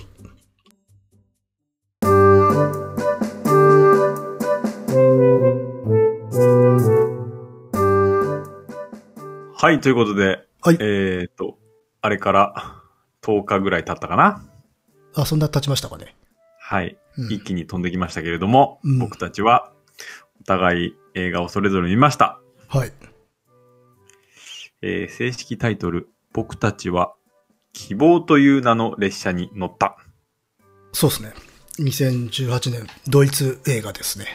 [9.58, 11.60] はい、ということで、はいえっ、と、
[12.06, 12.84] あれから
[13.24, 14.48] 10日ぐらい経ったかな。
[15.15, 16.15] あ、そんな経ちましたかね。
[16.60, 19.72] はい、うん一気に飛んできましたけれども、うん僕たちは
[20.39, 22.39] お互い映画をそれぞれ見ました。
[22.68, 22.91] はい。
[24.84, 27.15] えー正式タイトル、僕たちは
[27.74, 29.98] 希望という名の列車に乗った。
[30.91, 31.34] そうですね。
[31.80, 34.28] 2018年、ドイツ映画ですね。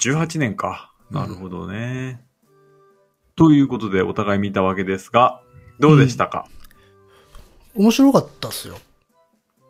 [0.00, 0.92] 18年か。
[1.10, 2.26] うんなるほどね。
[3.36, 5.40] ということでお互い見たわけですが、
[5.78, 6.48] どうでしたか、
[7.74, 8.78] 面白かったっすよ。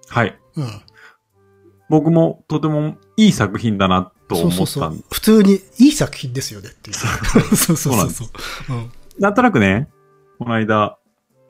[0.09, 0.39] はい。
[0.57, 0.83] うん。
[1.89, 5.05] 僕もとてもいい作品だなとそう思ったんそうそう。
[5.13, 6.97] 普通にいい作品ですよねっていう。
[7.57, 8.29] そうそうそうそう。
[8.71, 8.93] うん。
[9.19, 9.89] なんとなくね、
[10.39, 10.99] この間、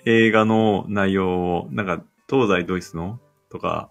[0.05, 3.21] 映画の内容を、なんか、東西ドイツの？
[3.49, 3.91] とか、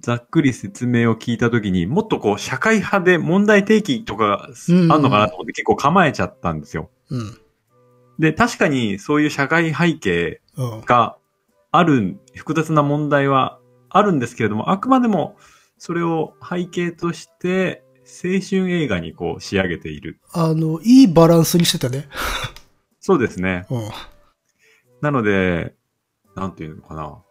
[0.00, 6.90] ざっくり説明を聞いたときに、もっとこう、社会派で問題提起とか、あうんんのかなと思って結構構えちゃったんですよ。
[7.10, 7.38] うん。
[8.18, 10.80] で、確かにそういう社会背景うん。
[10.80, 11.18] が
[11.78, 13.58] ある、複雑な問題は
[13.88, 15.36] あるんですけれども、あくまでも、
[15.78, 20.20] それを背景として、青春映画にこう仕上げている。
[20.32, 22.08] あの、いいバランスにしてたね。
[23.00, 23.66] そうですね。
[23.70, 23.90] うん。
[25.00, 25.74] なので、
[26.36, 27.22] なんていうのかな。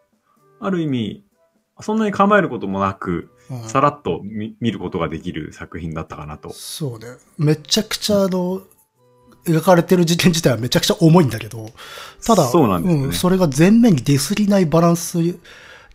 [0.60, 1.26] ある意味、
[1.82, 6.52] そんなに構えることもなく、うんさらっと見見ることができる作品だったかなと。
[6.52, 7.06] そうね。
[7.38, 8.64] めちゃくちゃあの、
[9.46, 11.72] 描かれてる事件自体はめちゃくちゃ重いんだけど、
[12.26, 15.18] ただ、そうなんですねうん、それが全面に出すぎないバランス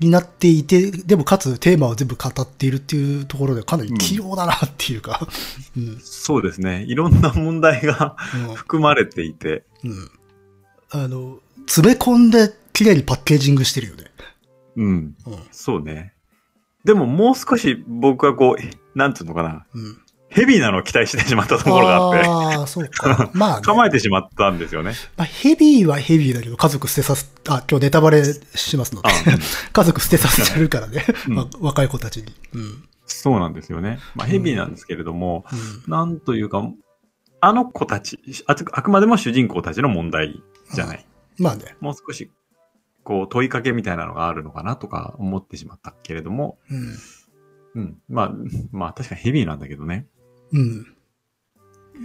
[0.00, 5.26] になっていて、でもかつテーマを全部語っているっていうところでかなり器用だなっていうか、
[5.76, 5.98] うん。
[6.00, 6.84] そうですね。
[6.88, 8.16] いろんな問題が
[8.48, 10.10] うん含まれていて、うん。
[10.90, 14.04] あの、詰め込んで綺麗にパッケージングしてるよね。
[14.76, 14.86] うん。
[14.86, 15.14] うん。
[15.50, 16.14] そうね。
[16.84, 19.66] でももう少し僕はこう、なんていうのかな。
[19.74, 19.98] うん。
[20.30, 23.30] ヘビーなのを期待してしまったところがあって、ああ、そうか。
[23.34, 24.94] まあ、ね、 構えてしまったんですよね。
[25.16, 29.08] まあ、ヘビーはヘビーだけど、家族捨てさせ、あ、今日ネタバレしますので
[29.72, 32.32] 家族捨てさせてるからね、うんまあ若い子たちに。
[32.54, 32.84] うん。
[33.06, 33.98] そうなんですよね。
[34.14, 36.62] まあ、ヘビーなんですけれども、うんなんというか、
[37.40, 41.06] あの子たちあ、あくまでも主人公たちの問題じゃない。
[41.38, 41.76] まあね。
[41.80, 42.30] もう少し、
[43.02, 47.82] こう、問いかけみたいなのがあるのかなとか思ってしまったけれども、うん。
[47.82, 47.98] うん。
[48.08, 48.32] まあ、
[48.72, 50.06] まあ、確かにヘビーなんだけどね。
[50.52, 50.86] うん。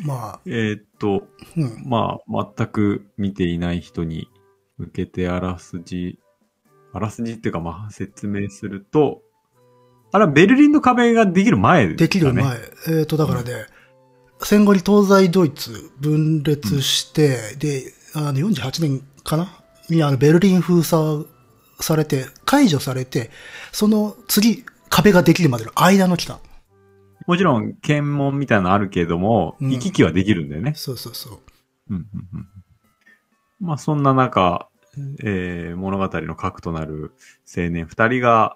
[0.05, 1.83] まあ、えーっと、うん。
[1.85, 4.27] まあ、全く見ていない人に
[4.77, 6.19] 向けてあらすじ、
[6.93, 9.21] あらすじっていうか、まあ、説明すると、
[10.11, 11.95] あれはベルリンの壁ができる前でね。
[11.95, 12.57] できる前。
[12.87, 13.65] えっ、と、だからね、
[14.41, 19.49] 戦後に東西ドイツ分裂して、で、あの、48年かな？
[19.89, 21.25] にあの、ベルリン封鎖
[21.79, 23.29] されて、解除されて、
[23.71, 26.39] その次、壁ができるまでの間の期間。
[27.27, 30.73] もちろん、検問みたいなのあるけれども、うん行き来はできるんだよね。
[30.75, 31.39] そうそうそう。
[31.89, 32.47] うんうんうん
[33.59, 34.67] まあ、そんな中、
[35.23, 37.11] えー物語の核となる
[37.55, 38.55] 青年二人が、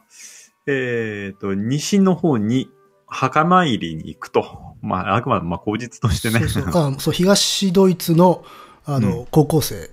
[0.68, 2.70] えーと、西の方に
[3.08, 4.76] 墓参りに行くと。
[4.82, 6.40] まあ、あくまで、まあ、口実としてね。
[6.40, 8.44] そうそうあそう、東ドイツの、
[8.86, 9.90] あの、う高校生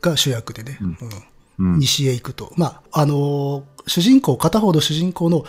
[0.00, 2.52] が主役でね、うんうんうん西へ行くと。
[2.56, 5.44] まあ、あのー主人公、片方の主人公の、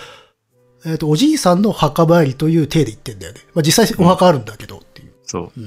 [0.86, 3.39] えっ、と、おじいさんの墓参りという体で行ってんだよね。
[3.54, 5.13] まあ、実際お墓あるんだけどっていう。
[5.24, 5.60] そう。
[5.60, 5.62] う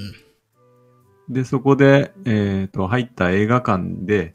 [1.31, 1.33] ん。
[1.33, 4.35] で、そこで、えっ、と、入った映画館で、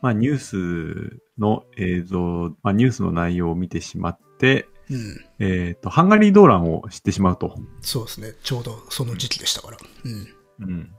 [0.00, 4.96] まあ、ニュースの映像、まあ、ニュースの内容を見てしまって、うん。
[4.96, 5.24] うん。
[5.38, 7.56] えっ、と、ハンガリー動乱を知ってしまうと。
[7.82, 8.32] そうですね。
[8.42, 9.78] ちょうどその時期でしたから。
[10.04, 10.68] うん。
[10.68, 10.90] うん。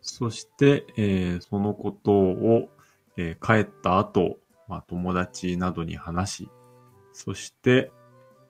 [0.00, 2.68] そして、えーそのことを、
[3.16, 6.48] えー帰った後、まあ、友達などに話し、
[7.12, 7.92] そして、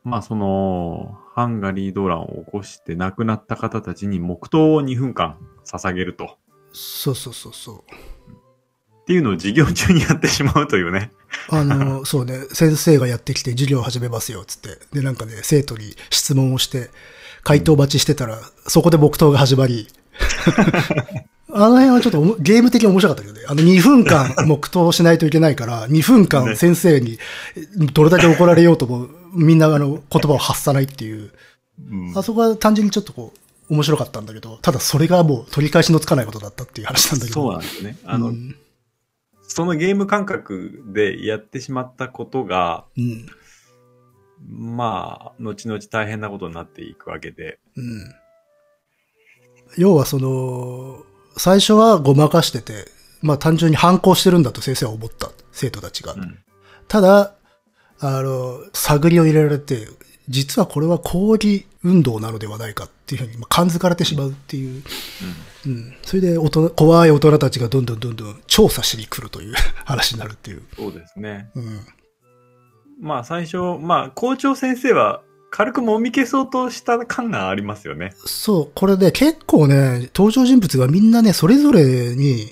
[0.06, 6.38] まあ、その、ハンガリー動乱を起こして亡くなった方たちに黙祷を2分間捧げると。
[6.72, 7.76] そうそうそうそう。
[7.78, 11.10] っていうのを授業中にやってしまうというね。
[11.48, 14.78] あの、そうね、先生がやってきて授業を始めますよ、つって。
[14.92, 16.90] で、なんかね、生徒に質問をして、
[17.42, 18.38] 回答待ちしてたら、
[18.68, 19.88] そこで黙祷が始まり、
[21.52, 23.40] あの辺はちょっとゲーム的に面白かったけどね。
[23.48, 27.18] あの2分間黙祷しないといけないから、2分間先生に
[27.92, 31.32] どれだけ怒られようとも、みんなあの言葉を発さないっていう。
[31.90, 33.32] うんあそこは単純にちょっとこ
[33.68, 37.34] う、面白かったんだけど、ただそれがもう取り返しのつかないことだったっていう話なんだけど。
[37.34, 37.98] そうなんですね。
[38.04, 38.56] あの、うん
[39.48, 43.26] そのゲーム感覚でやってしまったことが、うん。
[44.50, 47.58] まあ、後々大変なことになっていくわけで。
[47.76, 48.14] うん。
[49.78, 51.04] 要はその、
[51.38, 52.86] 最初はごまかしてて、
[53.22, 55.30] まあ単純に反抗してるんだと先生は思った。
[55.52, 56.14] 生徒たちが。
[56.14, 56.38] うん。
[56.88, 57.34] ただ、
[58.00, 59.88] あの、探りを入れられて、
[60.28, 64.82] 実はこれは抗議運動なのではないかっていうふうに、まあ、感づかれてしまうっていう。
[65.66, 65.94] うん。
[66.02, 69.54] それで大人、怖い大人たちがどんどんどんどん調査しに来るという
[69.84, 70.62] 話になるっていう。
[70.76, 71.48] そうですね。
[71.54, 71.80] うん。
[73.00, 78.12] まあ最初、まあ校長先生は軽くもみ消そうとした感がありますよね。
[78.26, 82.50] そう、これね、結構ね、登場人物がみんなね、それぞれに、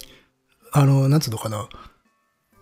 [0.73, 1.69] あの、なんつうのかな、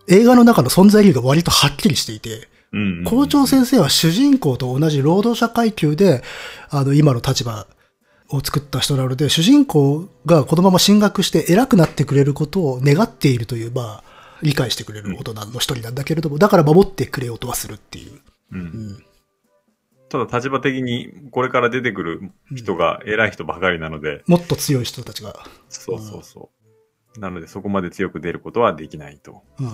[0.07, 6.23] 映画の中の存在理由が割とはっきりしていて、うんうんうん校長先生は主人公と同じ労働者階級で、
[6.69, 7.67] あの、今の立場
[8.29, 14.03] を作った人なので、主人公がこのまま進学して偉くなってくれることを願っているという、まあ、
[14.41, 18.19] 理解してくれる大人の一人なんだけれども、だから守ってくれようとはするっていう。
[18.51, 19.03] うんうん。
[20.09, 26.51] ただ立場的にこれから出てくる人が偉い人ばかりなので、もっと強い人たちが、そうそうそ
[27.17, 27.19] う。
[27.19, 29.43] なのでそこまで強く出ることはできないと。
[29.59, 29.69] うん。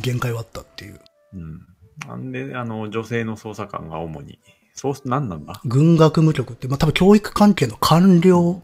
[0.00, 1.00] 限界はあったっていう。
[1.34, 1.60] うん。
[2.06, 4.38] なんで、あの、女性の捜査官が主に、
[4.74, 5.60] そう、なんなんだ？
[5.64, 8.62] 軍学務局って、まあ多分教育関係の官僚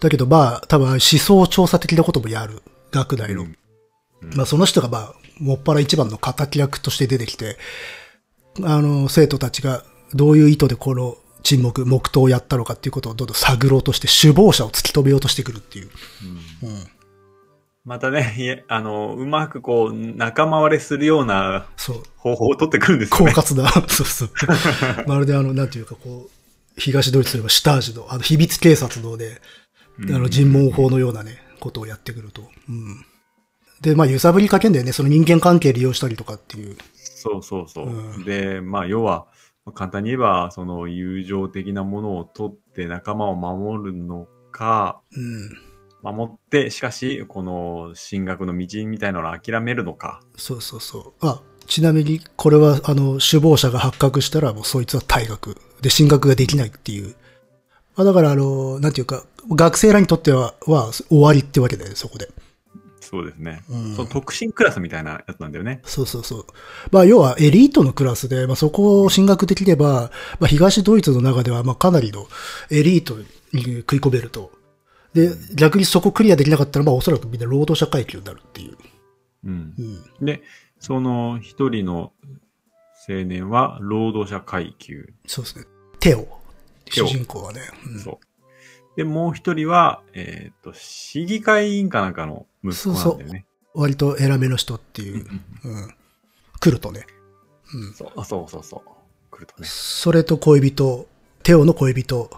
[0.00, 2.62] だけど、まあ多分思想調査的なこともやる。
[2.92, 3.42] 学内の。
[3.42, 3.56] うん
[4.36, 7.56] まあその人がまあ、もっぱら一番の敵役として出てきて、
[8.62, 9.82] あの、生徒たちが
[10.14, 15.90] どういう意図でこの沈黙、黙祷をやったのかっていうことをどんどん探ろうとして、首謀者を突き止めようとしてくるっていう。
[16.62, 16.86] うんうん。
[17.84, 22.02] またね、いえ、あの、うまくこう、仲間割れするようなそう。
[22.16, 23.32] 方法を取ってくるんですよね。
[23.32, 24.30] 狡猾な、 そうそう。
[25.08, 26.30] まるであの、なんていうかこう、
[26.80, 29.40] 東ドイツといえばシュタージュの、あの、秘密警察ので、
[30.08, 32.42] あの、尋問法のようなね、ことをやってくると。
[32.68, 33.04] うん。
[33.80, 34.92] で、まあ、揺さぶりかけんだよね。
[34.92, 36.76] その人間関係利用したりとかっていう。
[36.94, 37.88] そうそうそう。
[37.88, 39.26] うんで、まあ、要は、
[39.74, 45.71] 簡単に言えば、その友情的なものを取って仲間を守るのか、うん。
[46.02, 50.20] 守って、しかし、この進学の道みたいなのを諦めるのか。
[50.36, 51.26] そうそうそう。
[51.26, 55.56] あ、ちなみに、これは、あの、首謀者が発覚したら、もうそいつは退学。
[55.80, 57.14] で進学ができないっていう。
[57.96, 62.28] まあ、だからあの、なんていうか、学生らにとっては、は終わりってわけだよね、そこで。
[63.00, 63.62] そうですね。
[63.68, 65.80] うんその特進クラスみたいなやつなんだよね。
[65.84, 66.46] そうそうそう。
[66.90, 70.10] まあ、要はエリートのクラスで、まあ、そこを進学できれば、
[70.40, 72.26] まあ、東ドイツの中では、まあ、かなりの
[72.70, 73.18] エリート
[73.52, 74.50] に食い込めると。
[75.14, 78.76] で、逆にそこクリアできなかったら、まあ、おそらくみんな労働者階級になるっていう。
[79.44, 79.74] うん
[80.20, 80.22] う。
[80.22, 80.26] ん。
[80.26, 80.42] で、
[80.78, 82.12] その一人の
[83.08, 85.12] 青年は労働者階級。
[85.26, 85.64] そうですね。
[86.00, 86.26] テオ。
[86.88, 87.60] 主人公はね。
[87.86, 88.96] うんそう。
[88.96, 93.46] で、もう一人は、えっ、と、市議会委員かなんかの息子なんだよね。
[93.74, 95.26] 割と偉めの人っていう。
[95.64, 95.94] うん。
[96.60, 97.06] 来るとね。
[97.74, 97.94] うん。
[97.94, 98.90] そうあそうそうそう。
[99.30, 99.66] 来るとね。
[99.66, 101.06] それと恋人、
[101.42, 102.30] テオの恋人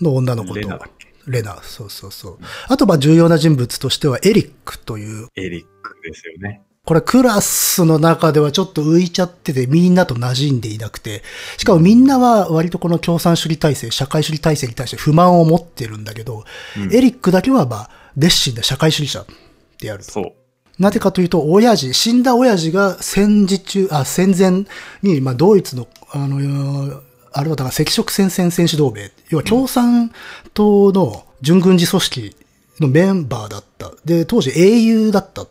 [0.00, 0.78] の女の子と、レナ
[1.26, 2.38] レナ、そうそうそう。
[2.68, 6.62] あと、まあ、重要な人物としては、エリックという、エリックですよね。
[6.86, 11.24] これクラスの中ではちょっと浮いちゃってて、みんなと馴染んでいなくて、
[11.56, 16.44] しかもみんなは割とこの共産主義体制、社会主義体制に対して不満を持ってるんだけど、
[16.76, 19.26] うんエリックだけはまあ、熱心な社会主義者
[19.80, 20.12] であると。
[20.12, 20.32] そう。
[20.78, 24.64] なぜかというと、親父、死んだ親父が戦時中、あ、戦前
[25.02, 27.02] に、まあ、ドイツの、あの、
[27.38, 30.12] あれはだから赤色戦線戦士同盟、要は共産
[30.54, 32.36] 党の準軍事組織
[32.80, 33.92] のメンバーだった。
[34.04, 35.46] で、当時英雄だった。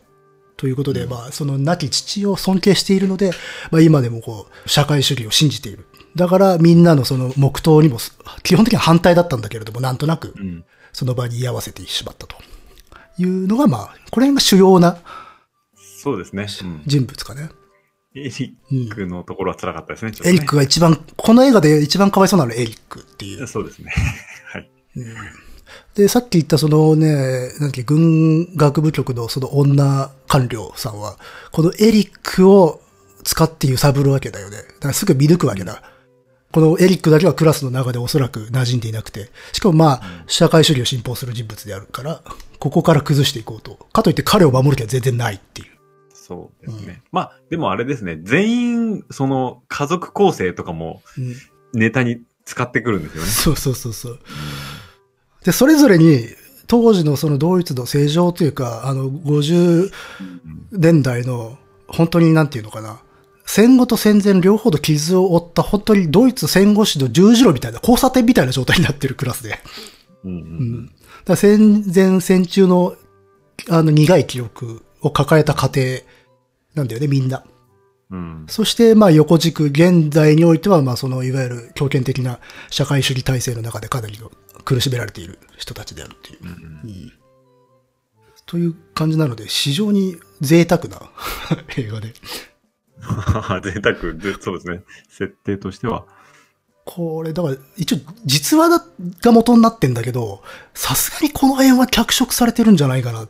[0.56, 3.30] ということで、まあ、その亡き父を尊敬しているので、
[3.70, 5.86] まあ、今でもこう、社会主義を信じている。
[6.16, 7.98] だから、みんなのその黙祷にも、
[8.42, 10.64] 基本的には反対だったんだけれども、なんとなくう、ん。
[10.94, 12.36] その場に居合わせてしまったと。
[13.18, 14.96] いうのが、まあ、これが主要な
[16.06, 16.46] そうですね。
[16.62, 17.50] うん人物かね。
[18.16, 18.30] エリ
[18.72, 20.12] ックのところは辛かったですね。
[20.12, 23.46] ちょっとエねリックが一番、この映画で一番かわいそうなのはエリックっていう。
[23.46, 23.92] そうですね。
[24.52, 24.70] はい。
[25.94, 31.18] で、さっき言ったそのね、なんだっけ、軍学部局のその女官僚さんは、
[31.52, 32.80] このエリックを
[33.22, 34.56] 使って揺さぶるわけだよね。
[34.56, 35.82] だからすぐ見抜くわけだ。
[36.52, 42.22] このエリックだけはクラスの中でおそらく馴染んでいなくて、しかもまあ、社会主義を信奉する人物であるから、
[42.58, 43.74] ここから崩していこうと。
[43.92, 45.75] かといって彼を守る気は全然ないっていう。
[46.26, 47.02] そうですね。
[47.12, 48.18] まあ、でもあれですね。
[48.20, 51.34] 全員、その、家族構成とかもうん
[51.72, 53.28] ネタに使ってくるんですよね。
[53.28, 54.18] そうそうそうそう。
[55.44, 56.24] で、それぞれに、
[56.66, 59.90] 当時のそのドイツの正常というか、あの、50
[60.72, 63.00] 年代の、本当になんていうのかな、
[63.44, 69.60] 戦後と戦前両方の傷を負った、本当にドイツ戦後史の十字路みたいな、交差点みたいな状態になってるクラスで。
[70.24, 70.90] うん
[71.36, 72.96] 戦前戦中の、
[73.68, 76.00] あの、苦い記憶を抱えた家庭
[76.76, 77.42] なんだよね、みんな。
[78.10, 78.46] うん。
[78.48, 82.38] そして、まあ、横軸、現代においては、まあ、その、いわゆる強権的な
[82.70, 84.30] 社会主義体制の中でかなりの
[84.64, 86.38] 苦しめられている人たちであるっていう。
[86.42, 87.12] うんうん
[88.46, 91.10] という感じなので、非常に贅沢な
[91.76, 92.14] 映画で。
[93.60, 94.82] 贅沢で、そうですね。
[95.08, 96.04] 設定としては。
[96.84, 98.86] これ、だから、一応、実話だ
[99.20, 103.26] が元になってんだけど、さすがにこの辺は脚色されてるんじゃないかな。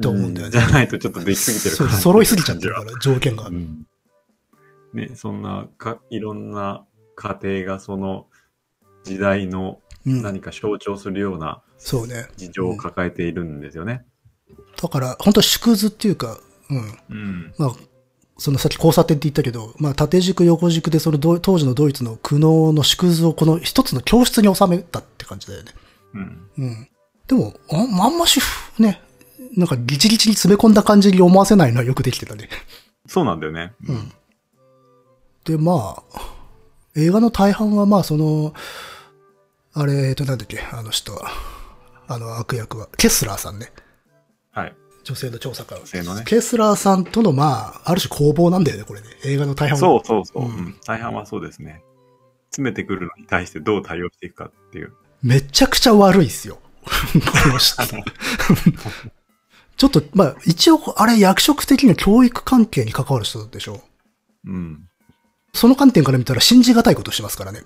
[0.00, 3.52] と思うんだよねじゃないとちょっとできすぎてる感じ揃いすぎちゃってるから、 条件がう。
[3.52, 3.86] ん。
[4.92, 8.26] ね、そんな、か、いろんな家庭がその
[9.04, 10.22] 時代のうん。
[10.22, 12.28] 何か象徴するようなそうね。
[12.36, 14.04] 事情を抱えているんですよね。
[14.80, 16.38] だから、本当縮図っていうか、
[16.70, 16.98] うん。
[17.10, 17.54] うん。
[17.58, 17.74] まあ、
[18.38, 25.72] そのさっき交差点って言ったけど、まあ縦軸横軸でそのド当時のドイツの苦悩の縮図をこの一つの教室に収めたって感じだよね。
[26.14, 26.50] うん。
[26.58, 26.88] うん。
[27.26, 28.40] でも、ああんまし、
[28.78, 29.02] ね、
[29.56, 32.48] なんかギチギチに詰め込んだ感じに思わせないのはよくできてたね。
[33.06, 33.72] そうなんだよね。
[33.88, 34.12] うん。
[35.44, 36.20] で、まあ、
[36.96, 38.54] 映画の大半はまあその、
[39.72, 41.30] あれ、えっとなんだっけ、あの人は、
[42.08, 43.72] あの悪役は、ケスラーさんね。
[44.52, 44.74] はい。
[45.04, 45.78] 女性の調査官。
[45.78, 49.06] 女性のねケスラーさんとのまあ、ある種攻防なんだよね、これね。
[49.24, 49.78] 映画の大半は。
[49.78, 50.44] そうそうそう。
[50.44, 50.80] ううんん。
[50.86, 51.82] 大半はそうですね。
[52.50, 54.92] 詰めてくるのに対してどう対応していくかっていう。
[55.22, 56.58] めちゃくちゃ悪いっすよ。
[56.84, 57.82] この人。
[59.80, 63.80] ちょっと、まあ、一応、あれ役職的には教育関係に関わる人でしょ
[64.44, 64.86] うん。
[65.54, 67.62] その観点から見たら信じがたいことしてますからね。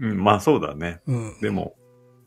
[0.00, 1.02] うん、まあそうだね。
[1.06, 1.40] うん。
[1.42, 1.74] でも、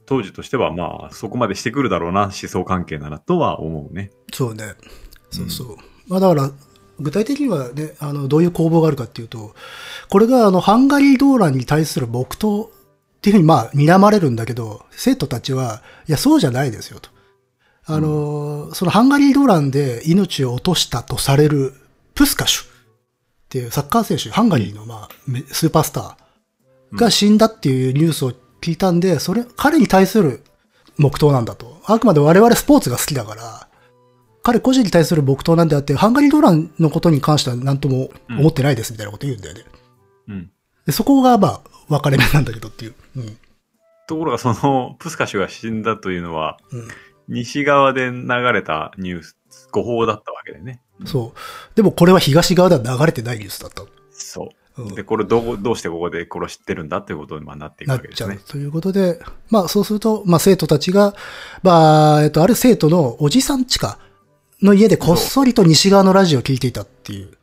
[0.06, 4.12] 当時としてはまあ、そこまでしてくるだろうな、思想関係ならとは思うね。
[4.32, 4.76] そうね。
[5.32, 5.78] そうそう。
[6.08, 6.52] まあだから、
[7.00, 9.56] 具体的にはね、あの、どういう攻防があるかっていうと、
[10.10, 17.10] これがあの、ハンガリー動乱に対する黙祷っていうふうにまあ、睨まれるんだけど、生徒たちは、いや、そうじゃないですよと。
[17.86, 21.74] あの、そのハンガリー動乱で命を落としたとされる
[22.14, 22.68] プスカシュっ
[23.50, 30.44] ていうサッカー選手、ハンガリーのまあ、めスーパースターが死んだっていうニュースを聞いたんで、それ、彼に対する
[30.98, 31.82] 黙祷なんだと。
[31.86, 33.68] あくまで我々スポーツが好きだから、
[34.44, 39.66] 彼個人に対する黙祷なんであって、ハンガリー動乱のことに関しては何とも思ってないですみたいなこと言うんだよね。
[40.28, 40.52] うん。
[40.86, 42.96] でそこがまあ、分かれ目なんだけどっていう。
[43.18, 43.38] うん。
[44.08, 46.88] ところが、その、プスカシュが死んだというのは、うん。
[47.32, 49.38] 西側で流れたニュース、
[49.72, 50.82] 誤報だったわけでね。
[51.06, 51.76] そう。
[51.76, 53.84] でもこれは東側では流れてないニュースだった。
[54.12, 54.92] そうう。
[54.92, 58.30] んで、これどう、どうしてここで殺してるんだっていうことにまあなっていくなっちゃう。
[58.30, 58.52] わけですね。
[58.52, 59.20] ということで、
[59.50, 61.16] まあそうすると、まあ生徒たちが、
[61.64, 63.98] まあ、えっと、ある生徒のおじさんちか
[64.62, 67.38] の家でこっそりと西側のラジオを聞いていたっていう。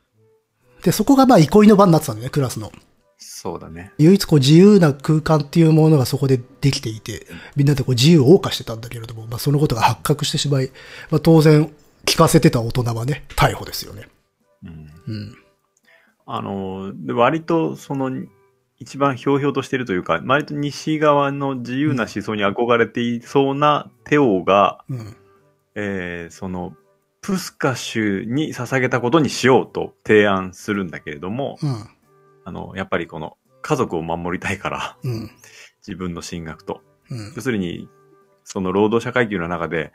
[0.82, 2.72] で、そこがまあ憩いの場になってたんだよね、クラスの。
[3.18, 3.92] そうだね。
[3.98, 10.70] 唯一こう自由な空間っていうものがそこでできていて、みんなでこう自由を謳歌してたんだけれども、まあそのことが発覚してしまい、
[11.10, 11.72] まあ当然
[12.04, 14.08] 聞かせてた大人はね、逮捕ですよね。
[14.64, 14.90] うん。
[15.06, 15.34] うん。
[16.26, 18.10] あの、で割とその、
[18.78, 25.16] 一番ひょうひょうとしてるというか、割と西側の自由な思想に憧れていそうなテオが、うん。
[25.74, 26.74] えーその、
[27.20, 31.88] プスカシュに捧げたことにしようと提案するんだけれども、うん。
[32.48, 35.30] あの、やっぱりこの家族を守りたいから、うん。
[35.86, 36.80] 自分の進学と。
[37.10, 37.42] うん要。
[37.42, 37.88] するに、
[38.42, 39.92] その労働者階級の中で、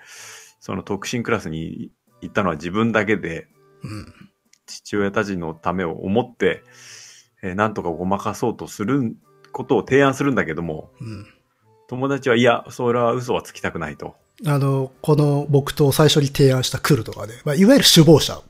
[0.60, 1.91] その特進クラスに
[2.22, 3.47] 行ったのは自分だけで、
[3.84, 4.14] うん。
[4.68, 6.64] 父親たちのためを思って、
[7.41, 9.16] えーなんとかごまかそうとする
[9.51, 11.26] ことを提案するんだけども、うん。
[11.88, 14.16] 友達は、いや、それは嘘はつきたくないと。
[14.45, 18.43] あの、この僕と最初に提案したクルとかで、まあ、いわゆる首謀者うん。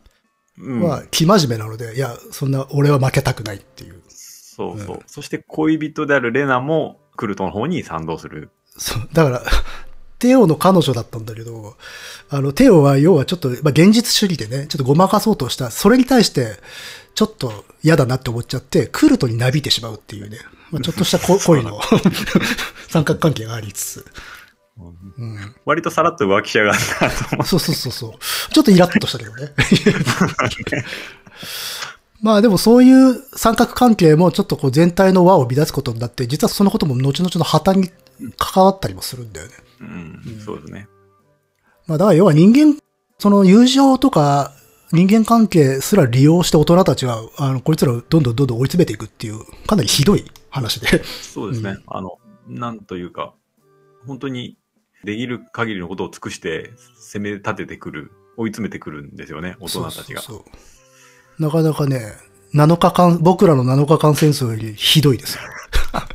[0.60, 4.02] は生真面目なので、いや、そんな俺は負けたくないっていう。
[4.08, 4.96] そうそう。
[4.98, 8.50] うんそして恋人であるレナも、クルトの方に賛同する。
[8.78, 9.44] そう、だから、
[10.20, 11.76] テオの彼女だったんだけど、
[12.30, 16.58] あの、テオは要はちょっと、まあ、現実主義でね、ちょっとごまかそうとした、それに対して、
[17.16, 20.38] ちょっと嫌だなって思っちゃって、クルトになびいてしまうっていうね、
[20.72, 21.80] まあ、ちょっとしたこ 恋の
[22.90, 24.06] 三角関係がありつつ。
[24.78, 25.56] うん。
[25.66, 28.12] 割とさらっと浮気しやがったと思そうそうそうそう。
[28.52, 29.54] ちょっとイラッとしたけどね。
[32.22, 37.92] まあでもそういう三角関係もちょっとこう全体の輪を乱すことになって、実はそのことも後々の破綻に
[38.38, 39.54] 関わったりもするんだよね。
[39.82, 39.84] う。
[39.84, 40.88] うん、そうですね。
[41.86, 42.78] まあだから要は人間、
[43.20, 44.54] その友情とか
[44.94, 51.04] 人間関係すら利用して大人たちは、あの、こいつらをどんどんどんどん追い詰めていくっていう、かなりひどい話で。
[51.04, 51.72] そうですね。
[51.72, 53.34] うんあの、なんというか、
[54.06, 54.56] 本当に
[55.04, 60.22] できる限りのことを尽くして攻め立ててくる、追い詰めてくるんですよね、大人たちが。
[60.22, 60.60] そうそうそ
[61.40, 62.14] うなかなかね、
[62.54, 65.42] 7日間、僕らの7日間戦争よりひどいですよ。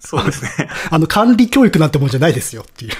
[0.00, 0.50] そうですね。
[0.90, 2.92] あの、管理教育なんてもんじゃないですよっていう。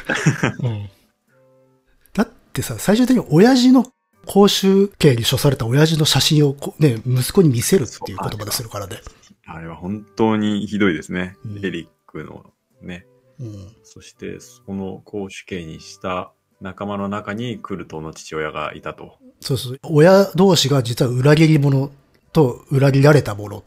[2.14, 3.86] だってさ、最終的に親父の
[4.26, 9.00] 公衆刑に処された親父の写真をこね、息子に見せるっていう言葉でするからね。
[9.46, 11.36] あれは本当にひどいですね。
[11.44, 12.52] うんエリックの
[12.82, 13.06] ね。
[13.40, 13.76] うん。
[13.84, 19.18] そして、その公主刑にした仲間の中にクルトの父親がいたと。
[19.40, 19.78] そうそう。
[19.82, 21.90] 親同士が実は裏切り者
[22.32, 23.62] と裏切られた者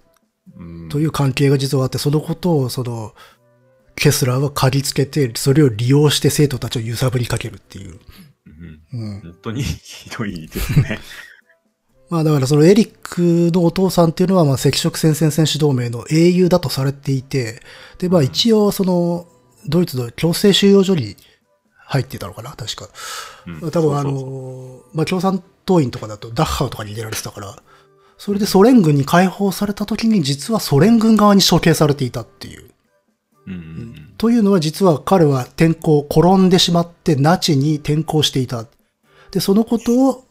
[0.57, 3.13] うん、という関係が実はあって、そのことをその、
[3.95, 7.99] ケスラーは嗅ぎつけて、それを利用して生徒たちを揺さぶりかけるっていう。
[8.47, 9.21] うんうん。
[9.21, 10.99] 本当にひどいですね。
[12.09, 17.61] まあだからそのエリックのお父さんっていうのはまあ赤色戦線選手同盟の英雄だとされていて、
[17.99, 19.27] でまあ一応その
[19.69, 21.15] ドイツの強制収容所に
[21.85, 22.51] 入ってたのかな？
[22.51, 22.89] 確か。
[23.47, 27.55] うん多分あの、まあ共産党員とかだとダッハウとかに入れられてたから、
[28.17, 32.69] それでソ連軍に解放された時に実はソ連軍側に処刑されていたっていう。
[33.47, 38.65] うんうんうんというのは実は彼は転校、転んでしまってナチに転校していた。
[39.31, 40.25] で、そのことを、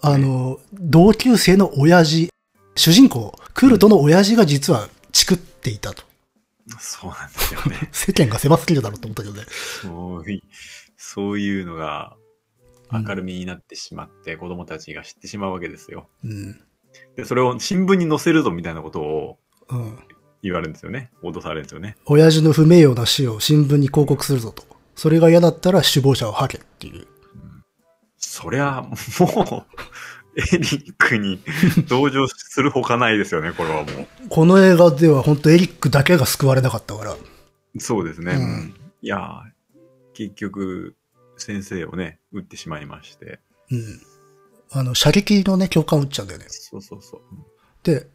[0.00, 2.30] あの、同級生の親父、
[2.76, 6.04] 主人公、クルトの親父が実はチクっていたと。
[6.80, 7.88] そうなんですよね。
[7.92, 9.44] 世間が狭すぎるだろうと思ったけどね。
[9.48, 10.42] そうい
[10.96, 12.16] そういうのが
[12.92, 16.08] 明るみになってしまって、子供たちが知ってしまうわけですよ。
[16.24, 16.60] うん。
[17.16, 19.98] で、それを新聞に載せるぞみたいなことをうん。
[20.42, 21.10] 言われるんですよね。
[21.22, 21.96] 脅されるんですよね。
[22.04, 24.64] 親父の不名誉な死を新聞に広告するぞと。
[24.96, 27.06] それが嫌だったら首謀者を吐けっていう。
[28.18, 31.40] そりゃ、もう、エリックに
[31.88, 37.12] 同情するほかないですよね、これはもこの映画では本当エリックだけが救われなかったから。
[37.12, 37.18] う。
[37.78, 38.32] そうですね。
[38.34, 38.74] うんうん
[39.04, 39.40] いやー、
[40.14, 40.94] 結局、
[41.36, 43.40] 先生をね、撃ってしまいまして。
[43.72, 44.00] うん。
[44.70, 46.46] あの、射撃のね、教官撃っちゃうんだよね。
[46.48, 47.20] そうそうそう。
[47.82, 48.06] で、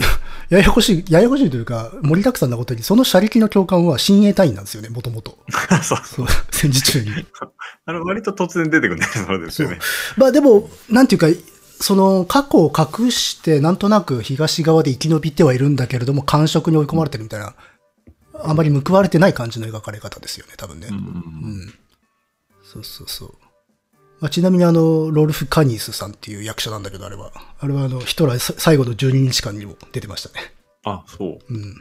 [0.48, 5.38] ややこしい、ややこしいというか、盛りだくさんなことに、その射撃の教官は親衛隊員なんですよね、もともと。
[5.84, 7.10] そうそう、戦時中に。
[7.84, 9.78] あの、割と突然出てくるね、そうですよね。
[10.16, 11.26] まあでも、なんていうか、
[11.80, 17.54] その過去を隠して、なんとなく東側で生き延びてはいるんだけれども、感触に追い込まれてるみたいな、
[18.42, 20.88] あまり報われてない感じの描かれ方ですよね、多分ね。
[20.90, 21.74] うんうんううんん。
[22.62, 23.34] そうそうそう。
[24.20, 27.32] まあ、ちなみにあの、ロルフ・カニースさんっていう役者なんだけど、あれは。
[27.58, 30.52] あれはあの、ヒトラーさ最後の12日間にも出てましたね。
[30.84, 31.54] あ、そう。
[31.54, 31.80] うん。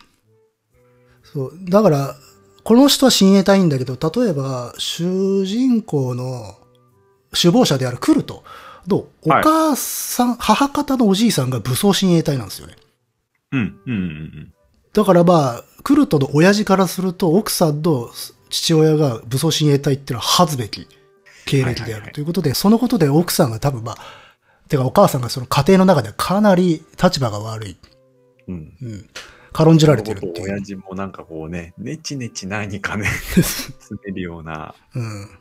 [1.24, 1.54] そう。
[1.70, 2.16] だから、
[2.64, 6.56] この人は親衛隊員だけど、例えば、主人公の
[7.34, 8.46] 首謀者であるクルト
[8.90, 12.76] のおはい母さん、母方のおじいさんが武装親衛隊なんですよね。
[13.52, 14.54] うん、うん、うん
[14.92, 18.10] だからまあ、クルトの親父からすると、奥さんの
[18.50, 20.88] 父親が武装親衛隊っていうのは恥ずべき
[21.46, 23.98] 経歴であはいはいはいるということで、そのことで奥さんが多分まあ、
[24.68, 27.78] てかお母さんがその家庭の中ではかなり立場が悪い。
[28.48, 28.74] うん。
[28.82, 28.92] うん。
[28.92, 29.10] うん。
[29.52, 30.52] 軽んじられてるっていう。
[30.52, 33.06] 親父もなんかこうね、ネチネチ何かね、
[33.42, 34.76] 詰めるような。
[34.96, 35.39] うん。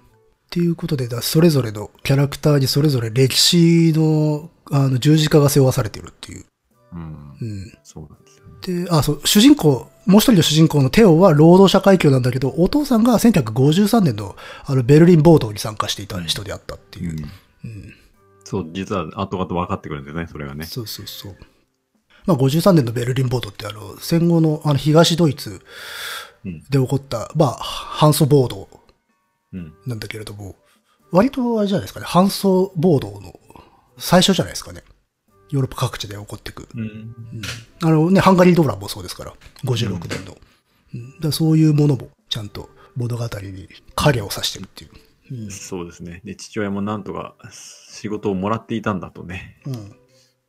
[0.49, 6.45] っていうことで、だそれぞれのキャラクターにそれぞれ歴史のあの十字架が背負わされてるっていう。
[6.95, 7.01] うん。
[7.41, 7.79] うん。
[7.85, 8.47] そうなんですよ
[8.81, 8.85] ね。
[8.85, 17.29] で、あ、そう、主人公、もう一人の主人公のテオは労働者階級なんだけど、お父さんが1953年のあのベルリン暴動に参加していた人であったっていう。
[17.65, 17.95] うん。
[18.45, 20.65] そう、実は後々分かってくるんだよね、それがね。
[20.65, 21.37] そうそうそう。
[22.25, 25.61] まあ、53年のベルリン暴動ってあの、戦後のあの東ドイツ
[26.47, 26.63] うん。
[26.71, 28.78] で起こった、まあ、反祖暴動うん。
[29.53, 30.57] なんだけれども、
[31.11, 33.39] 割とあれじゃないですかね、反祖暴動の
[33.99, 34.83] 最初じゃないですかね。
[35.51, 36.69] ヨーロッパ各地で起こっていく。
[36.75, 37.15] うん。
[37.83, 39.33] あのね、ハンガリードーラーもそうですから、
[39.65, 40.33] 56年の。
[40.95, 44.91] うんだそういうものもちゃんと物語に影をさしてるっていう。
[45.45, 46.23] うんそうですね。
[46.25, 49.97] で、父親もなんとか仕事をもらっていたんだとね、うん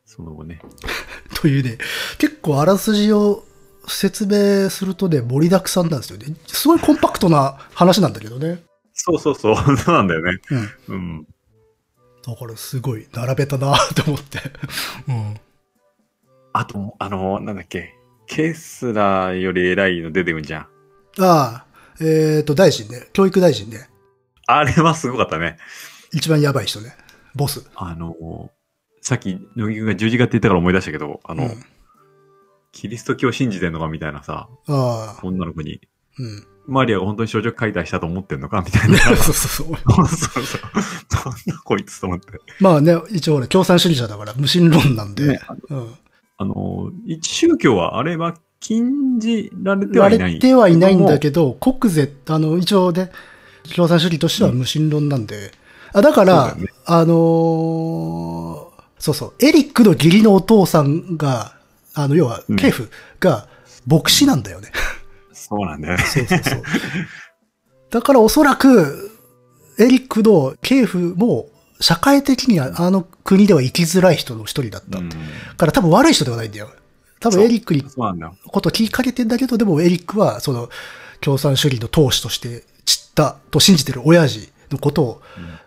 [0.06, 0.60] その後ね。
[1.40, 1.78] というね、
[2.18, 3.44] 結構あらすじを
[3.86, 6.34] 説明するとね、盛りだくさんなんですよね。
[6.46, 8.62] すごいコンパクトな話なんだけどね。
[9.02, 10.38] そうそうそう、 そうなんだよね。
[10.88, 10.94] うん。
[10.94, 11.26] うん。
[12.22, 14.38] だからすごい並べたなと思って。
[15.08, 15.40] うん。
[16.52, 17.94] あと、あの、なんだっけ、
[18.26, 20.62] ケスラーより偉いの出てくんじゃん。
[20.62, 20.68] あ
[21.18, 21.66] あ、
[22.00, 23.88] えっ、と、大臣ね、教育大臣ね。
[24.46, 25.56] あれはすごかったね。
[26.12, 26.94] 一番やばい人ね。
[27.34, 27.64] ボス。
[27.76, 28.50] あの、
[29.00, 31.64] さっき、乃木くんが十字架って言ったから思い出したけど、あの、うん
[32.72, 35.80] キリスト教信じてんのかみたいなさ、ああ、女の子に、
[36.18, 36.46] うん。
[36.66, 38.98] マリアが本当に少女解体したと思ってんのかみたいな。
[38.98, 40.06] そ うそうそうそう。
[40.06, 40.60] そうそう。
[41.24, 42.26] どんなこいつと思って。
[42.60, 45.26] まあね、一応俺、共産主義者だから無神論なんで。
[45.26, 45.40] ね
[45.70, 45.94] うん。
[46.38, 50.34] あの、一宗教はあれは禁じられてはいない。
[50.34, 53.10] れてはいないんだけど、国税、あの、一応ね、
[53.74, 55.52] 共産主義としては無神論なんで。
[55.92, 61.54] あだから、ねあのーそうそう、エリックの義理のお父さんが、
[61.94, 63.48] あの、要はう、んケフが
[63.86, 64.70] 牧師なんだよね。
[65.50, 66.04] そうなんだよね。
[66.04, 66.62] そうそうそう。
[67.90, 69.10] だからおそらく、
[69.78, 71.48] エリックのケーフも、
[71.80, 74.98] 社会的にはあの国では生きづらい人の一人だった。
[74.98, 75.08] うん
[75.56, 76.70] から多分悪い人ではないんだよ。
[77.20, 77.82] 多分エリックに。
[77.82, 80.68] ことを聞きかけてんだけど、でもエリックは、その、
[81.20, 85.22] 共産主義の闘士として散ったと信じてる親父のことを、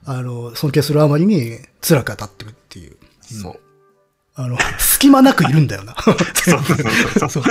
[0.05, 2.97] あの、尊敬するあまりに辛く当たってるっていう。
[3.21, 3.59] そう。
[4.35, 5.95] あの、隙間なくいるんだよな。
[6.01, 6.17] そう
[7.29, 7.43] そうそう。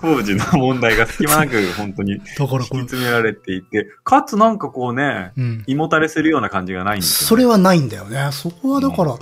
[0.00, 5.64] 当時の問題が隙間なく本当にだからこれ引き詰められていて、かつなんかこうね、うん。
[5.66, 7.28] 胃もたれするような感じがないんですよ、ね。
[7.28, 8.30] それはないんだよね。
[8.32, 9.18] そこはだから、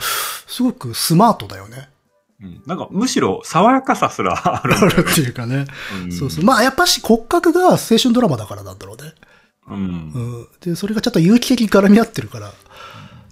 [0.46, 1.88] すごくスマートだよね。
[2.42, 4.74] うん、なんかむしろ爽やかさすらある。
[4.74, 5.66] あるっていうかね。
[6.06, 6.44] んそうそう。
[6.44, 9.12] まあやっぱし骨格が青春ドラマだからなんだろうね。
[9.68, 9.76] うん。
[9.76, 9.78] う
[10.42, 10.48] ん。
[10.60, 12.52] で、それがちょっと有機的に絡み合ってるから。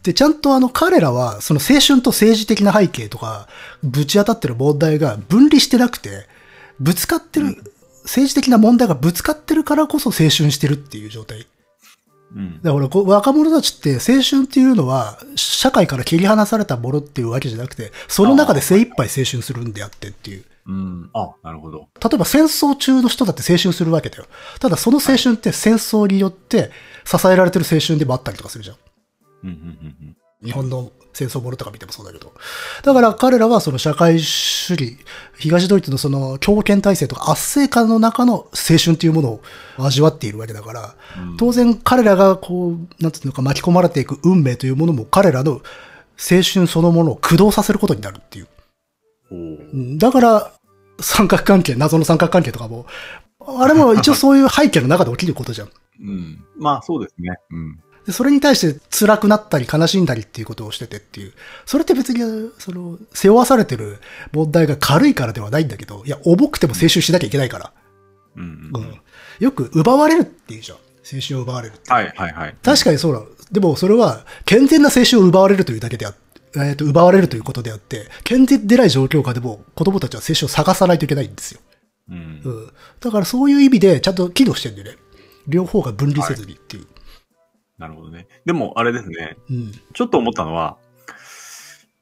[0.08, 3.46] で、ちゃんとあの彼らは、その青春と政治的な背景とか、
[3.82, 6.26] ぶち当たってる問題が分離してなくて、
[6.80, 7.62] ぶつかってる、
[8.04, 11.46] 政治的な問題がぶつかってるからこそ青春してるっていう状態。
[12.34, 12.62] うん。
[12.62, 20.44] だから若者たちって青春っていうのは、社会から切り離されたものっていうわけじゃなくて、その中で精一杯青春するんであってっていう。
[20.68, 21.10] うん。
[21.12, 21.88] あ、なるほど。
[22.02, 24.24] 例えば戦争中の人だって青春するわけだよ。
[24.58, 26.70] ただその青春って戦争によって
[27.04, 28.76] 支えられてる青春でもあったりとかするじゃん。
[29.44, 29.60] うん、うん、う
[30.04, 32.32] ん日本の戦争ものとか見てもそうだけど。
[32.84, 34.96] だから彼らはその社会主義、
[35.36, 39.40] 東ドイツのその強権体制とか圧政下の中の青春というものを
[39.78, 41.36] 味わっているわけだから、うん。
[41.36, 49.98] 当然彼らがこう、なんていうのか巻き込まれていく運命というものも彼らの青春そのものを駆動させることになるっていう。
[49.98, 50.52] だから、
[51.00, 52.86] 三角関係、謎の三角関係とかも、
[53.40, 55.68] あれも一応そういう背景の中で起きることじゃん。
[56.00, 56.44] うん。
[56.56, 57.36] まあそうですね。
[57.50, 57.80] うん。
[58.08, 61.34] でそれに対して辛くなったり悲しんだりっていうことをしててっていう。
[61.66, 63.98] それって別に、その、背負わされてる
[64.32, 67.72] 問題が軽いからではないんだけど、いや、重くても青春しなきゃいけないから。
[68.36, 68.70] うん。
[68.72, 69.00] うん。
[69.40, 70.78] よく奪われるっていうじゃん。
[70.78, 71.92] 青春を奪われるって。
[71.92, 72.54] はい、はい、はい。
[72.62, 73.26] 確かにそうなの。
[73.52, 81.60] でもそれは、健全な青春を奪われるというだけであって、えっ、と、奪われるということであって、健全でない状況下でも子供たちは青春を探さないといけないんですよ。
[82.08, 82.48] うんう。
[82.48, 82.72] ん。
[83.00, 84.98] だからそういう意味でちゃんと機能してるんだよね。
[85.46, 86.86] 両方が分離せずにっていう。
[87.78, 88.26] なるほどね。
[88.44, 89.36] でも、あれですね。
[89.48, 89.72] うん。
[89.94, 90.78] ちょっと思ったのは、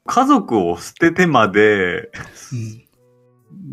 [0.05, 2.11] 家族を捨ててまで、
[2.51, 2.83] うん。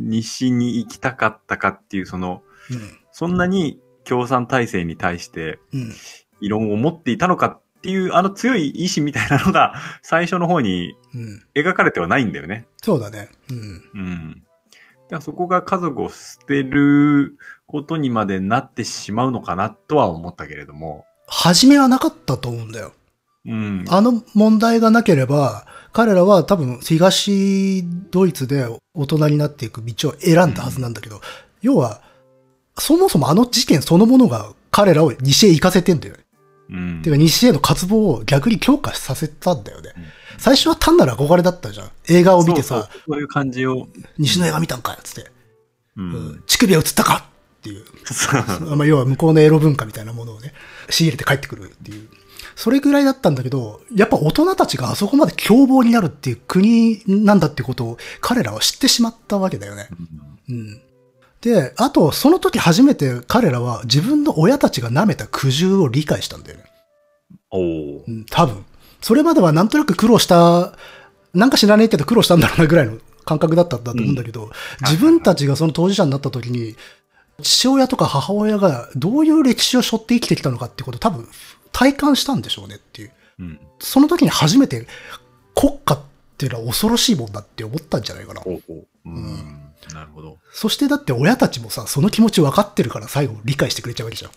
[0.08, 2.98] 西に行きたかったかっていう、その、うん。
[3.10, 5.92] そんなに共産体制に対してうん。
[6.40, 11.42] 異論を持っていたのかっていう、あの強い意志みたいなのが最初の方にうん。
[11.54, 12.66] 描かれてはないんだよね。
[12.82, 13.30] そうだね。
[13.50, 13.58] うん。
[13.94, 14.30] うん。
[14.34, 17.36] だからそこが家族を捨てる
[17.66, 21.06] ことにまでなってしまうのかなとは思ったけれども。
[21.26, 22.92] 初めはなかったと思うんだよ。
[23.46, 23.84] うん。
[23.88, 31.20] あの問題がなければ、彼らは多分東ドイツで大人になっていく道を選んだはずなんだけど、
[31.62, 32.02] 要は、
[32.78, 36.24] そもそもあの事件そのものが彼らを西へ行かせてんだよね。
[36.70, 39.92] うんてか西への渇望を逆に強化させたんだよね。
[39.96, 40.04] うん
[40.38, 41.90] 最初は単なる憧れだったじゃん。
[42.08, 43.88] 映画を見てさ、そういう感じを。
[44.18, 45.30] 西の映画見たんかつって。
[45.96, 46.42] ううんん。
[46.46, 47.84] 乳首は映ったかっていう
[48.76, 50.52] まあ、要は向こうのエロ文化みたいなものをね、
[50.90, 52.08] 仕入れて帰ってくるっていう。
[52.56, 59.88] それぐらいだったんだけど、やっぱ大人たちがあそこまで凶暴になるっていう国なんだってことを彼らは知ってしまったわけだよね。
[60.48, 60.80] うん。
[61.40, 66.64] で、あと、その時初めて彼らは自分の親たちが舐めた苦渋を理解したんだよね。
[67.50, 68.10] おおう。
[68.10, 68.64] ん、多分。
[69.00, 70.72] それまではなんとなく苦労した、
[71.34, 76.76] なんか知らねえけど苦労したんだろうなぐらいの感覚だったんだと思うんだけど、自分たちがその当事者になった時に、
[77.42, 81.28] 父親とか母親がどういう歴史を背負って生きてきたのかってことを多分
[81.72, 83.12] 体感したんでしょうねっていう。
[83.40, 83.60] うん。
[83.80, 84.86] その時に初めて
[85.54, 86.00] 国家っ
[86.38, 88.40] ていうのは恐ろしいもんだって思ったんじゃないかな。
[88.40, 88.86] ほうほう。
[89.04, 89.72] うん。
[89.92, 90.38] なるほど。
[90.52, 94.30] そしてだって親たちもさ、その気持ち分かってるから最後理解してくれちゃうわけじゃん。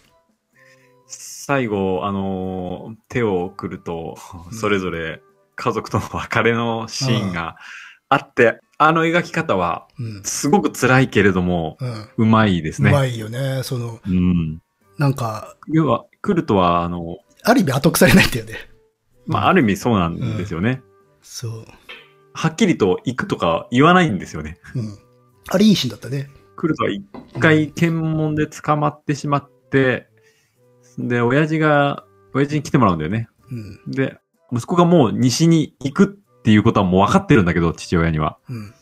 [1.06, 4.18] 最後、あのー手を送ると
[4.50, 5.22] う、んそれぞれ
[5.56, 7.56] 家族との別れのシーンが
[8.10, 10.24] あって、あの描き方は、うん。
[10.24, 12.10] すごく辛いけれども、うん。
[12.18, 12.92] うまいですね。
[12.92, 13.62] うまいよね。
[13.64, 14.62] その、うん。
[14.98, 18.54] なんか、要は、来るとは、あの、ある意味後腐れないんだよね。
[19.26, 20.82] まあ、ある意味そうなんですよね。
[21.22, 21.66] そう。
[22.34, 24.60] はっきりと行くとか言わないんですよね。
[24.76, 24.98] うん。
[25.50, 26.30] あれいいシーンだったね。
[26.56, 27.04] 来るとは一
[27.40, 30.08] 回検問で捕まってしまって、
[30.98, 33.28] で、親父が、親父に来てもらうんだよね。
[33.52, 33.92] うん。
[33.92, 34.18] で、
[34.52, 38.38] 息子がもう西に行くっていうことはもう分かってるんだけど、父親には。
[38.50, 38.74] うん。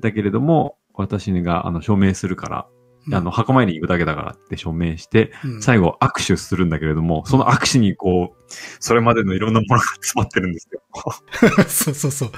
[0.00, 2.66] だけれども、私が、あの、署名するから、
[3.06, 10.82] うんあの、、墓参りに行くだけだからって署名して、うん、最後握手するんだけれども、その握手にこう、それまでのいろんなものが詰まってるんですよ。
[11.66, 12.32] そうそうそう。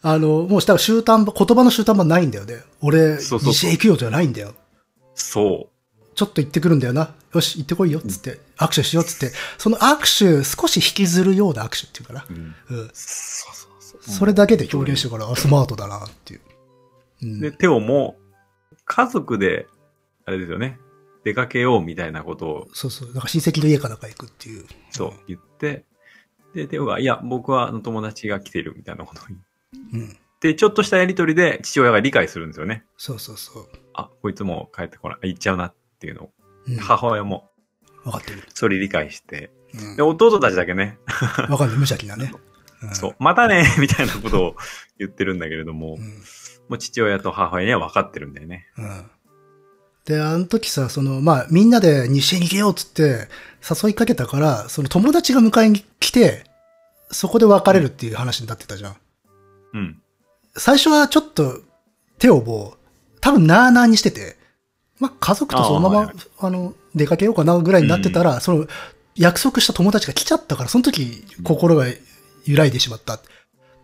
[0.00, 2.62] あの、もうしたら集団場、言葉の集団場ないんだよね。
[2.80, 4.54] 俺、そうそう西へ行くよじゃないんだよ。
[5.14, 5.68] そ
[6.16, 7.14] ちょっと行ってくるんだよな。
[7.34, 8.40] よし、行ってこいよ、つって。
[8.56, 9.36] 握手しよう、つって。
[9.58, 12.24] その握手、少し引きずるような握手っていうかな。
[12.28, 12.32] う。
[12.32, 12.54] うん。
[12.70, 12.90] うん。
[12.94, 13.55] そう
[14.10, 16.40] それだけで表現してるから、あスマートだな、っていう。
[17.22, 17.40] うん。
[17.40, 18.16] で、テオも、
[18.84, 19.66] 家族で、
[20.24, 20.78] あれですよね、
[21.24, 23.12] 出かけようみたいなことを、そうそう。
[23.12, 24.64] なんか親戚の家かなんか行くっていう。
[24.90, 25.84] そう、言って、
[26.54, 29.40] で、テオが、いや、僕はあの友達が来てるみたいなことを言っ
[29.92, 30.16] うん。
[30.40, 32.84] て、ちょっとしたやりとりで父親が理解するんですよね。
[32.96, 33.68] そうそうそう。
[33.92, 36.30] あ、こいつもう帰ってこない、行っちゃうなっていうのを。
[36.68, 36.76] うん。
[36.76, 37.50] 母親も、
[38.04, 38.44] わかってる。
[38.54, 39.50] それ理解して。
[39.74, 40.02] うんで、。
[40.02, 40.98] 弟たちだけね、
[41.48, 41.76] わかんない。
[41.78, 42.32] 無邪気なね。
[42.90, 44.56] んそう、またね みたいなことを
[44.98, 46.06] 言ってるんだけれども、うん。
[46.68, 48.66] もう父親と母親には分かってるんだよね。
[48.76, 49.10] うん。
[50.04, 53.28] で、あの時さ、その、まあ、みんなで西へ逃げようっつって、
[53.68, 56.44] 誘いかけたから、その友達が迎えに来て、
[57.10, 58.96] そこで別れるっていう話になってたじゃん。
[59.74, 60.02] うん。
[60.56, 61.60] 最初はちょっと、
[62.18, 64.36] 手をもう、多分なーなーにしてて、
[64.98, 68.66] まあ、家族とそのまま、あーはいあの、出かけようかなぐらいになってたら、その、
[69.16, 71.86] 約束した友達が来ちゃったから、その時、心が
[72.46, 73.14] 揺らいでしまった。
[73.14, 73.20] っ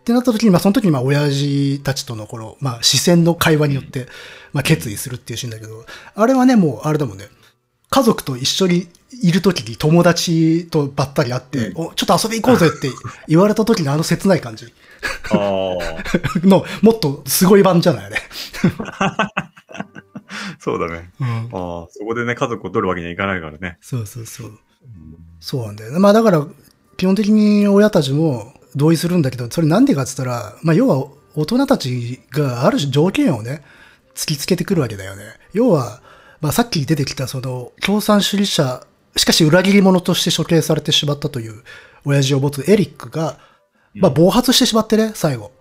[0.03, 4.07] てなった時に、まあ、その時に、まあ、親父たちとのこの、まあ、視線の会話によって、
[4.51, 5.85] まあ、決意するっていうシーンだけど、
[6.15, 7.25] あれはね、もう、あれだもんね。
[7.89, 8.87] 家族と一緒に
[9.21, 12.89] いる時に友達とばったり会って、うんお、ちょっと遊び行こうぜって
[13.27, 14.73] 言われた時のあの切ない感じ。
[16.43, 18.17] の、もっとすごい版じゃないあれ。
[20.59, 21.11] そうだね。
[21.19, 21.27] うん。
[21.27, 21.39] あ
[21.83, 23.77] あ、そこでね、家族を取るわけにはいかないからね。
[23.79, 24.59] そうそうそう。
[25.39, 25.99] そうなんだよね。
[25.99, 26.47] まあだから、
[26.97, 33.63] 基本的に親たちも同意するんだけど、それなんでかって言ったら、まあ要は大人たちがある種条件をね、
[34.15, 35.23] 突きつけてくるわけだよね。
[35.53, 36.01] 要は、
[36.41, 38.85] まあさっき出てきたその共産主義者、
[39.15, 41.63] しかし裏切り者として処刑されてしまったという
[42.05, 43.37] 親父を持つエリックが、
[43.95, 45.51] まあ暴発してしまってね、最後。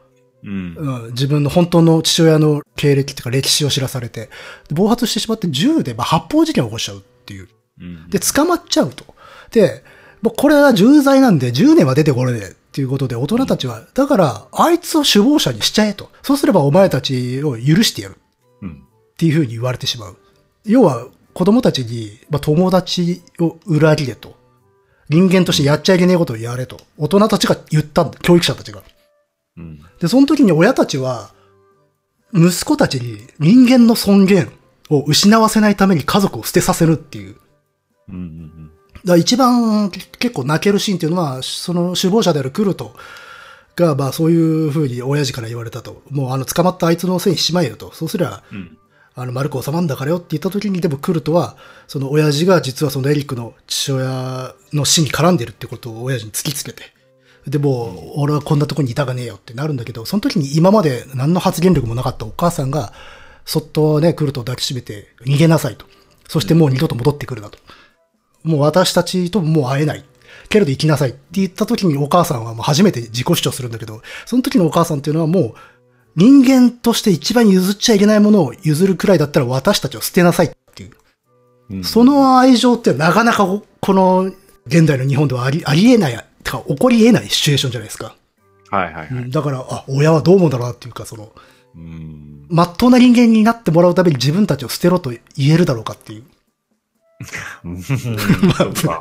[0.44, 0.74] うん。
[0.76, 4.28] うん、自分の本当の父親の経歴とか歴史を知らされて、
[4.70, 7.48] 暴発してしまって銃でまあ発砲事件を起こしちゃうっていう。
[7.80, 8.10] うん。
[8.10, 9.04] で、捕まっちゃうと。
[9.50, 9.84] で、
[10.22, 16.10] もうこれは重罪なんで10年は出てこれねえっていうことで大人たちは、だから、あいつを首謀者にしちゃえと。
[16.22, 18.16] そうすればお前たちを許してやる
[18.62, 18.70] うん。
[18.70, 20.16] っていうふうに言われてしまう。
[20.64, 24.36] 要は、子供たちに、まあ、友達を裏切れと。
[25.10, 26.78] 人間としてやっちゃいけねえことをやれと。
[26.96, 28.18] 大人たちが言ったんだ。
[28.22, 28.82] 教育者たちが。
[29.58, 29.80] うん。
[30.00, 31.34] で、その時に親たちは、
[32.32, 34.50] 息子たちに人間の尊厳
[34.88, 37.36] を失わせないために家族を捨てさせるっていう。
[38.08, 38.41] うんうん
[39.04, 42.94] だ一番結構泣けるシーンっていうのは、その首謀者であるクルト
[43.76, 46.02] が、まあそういう風に親父から言われたと。
[46.10, 47.92] もうあの捕まったあいつのせいにしまえよと。
[47.92, 48.58] そうすりゃ、うん。
[48.58, 48.78] うん。
[49.14, 56.82] あの丸く収まんだからよって言った時に、でもクルトは、その親父が実はそのエリックの父親の死に絡んでるってことを親父に突きつけて。
[57.46, 62.92] でも、俺はこんなとこにいたがねえよってなるんだけど、その時に今まで何の発言力もなかったお母さんが、
[63.44, 65.84] そっとね、クルトを抱きしめて、逃げなさいと。
[66.28, 67.58] そしてもう二度と戻ってくるなと。
[68.44, 70.04] もう私たちともう会えない。
[70.48, 75.54] けれど生きなさいって言った時にお母さんはもう初めて自己主張するんだけど、その時のお母さんっていうのはもう
[76.16, 80.90] 人間として一番譲っちゃいけないものを譲るくらいだったら私たちを捨てなさいっていう。
[81.70, 84.30] うんその愛情ってなかなかここの
[84.66, 88.14] 現代の日本ではありありえない、てか起こり得ないシチュエーションじゃないですか。
[88.70, 89.30] はいはいはい。
[89.30, 91.30] だから、あ、親はどう思うんだろうなっていうか、その、
[91.76, 92.46] うん。
[92.48, 96.24] まっとうな人間になってもらうために自分たちを捨てろと言えるだろうかっていう。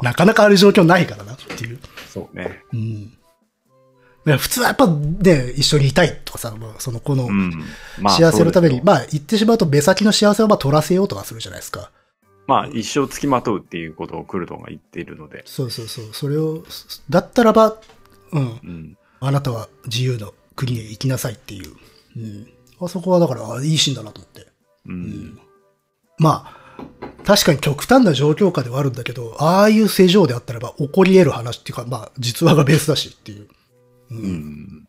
[0.01, 1.79] なかなかある状況ないからなっていう。
[2.07, 2.63] そうね。
[2.73, 3.11] うん。
[4.37, 7.63] 普通はやっぱね、一緒にいたいとかさ、まあ、その子のうん。
[7.99, 11.91] まあ幸せのために、そうですよまあ言ってしまうと目先の幸せをまあ取らせようとかするじゃないですか。
[12.47, 15.43] まあ一生付きまとうっていうことをクルトンが言っているので。
[15.45, 16.05] そうそうそう。
[16.13, 16.63] それを、
[17.09, 17.77] だったらば、
[18.31, 18.41] うん。
[18.41, 18.97] うん。
[19.19, 21.73] あなたは自由の国へ行きなさいっていう。
[22.17, 22.47] うん。
[22.79, 24.47] あそこはだから、あいいシーンだなと思って。
[24.87, 25.39] うん。
[26.17, 26.60] まあ、
[27.25, 33.47] 確かに極端な状況下ではあるんだけど、ああいう世情であったらば起こり得る話っていうか、まあ、実話がベースだしっていう。
[34.11, 34.87] うん。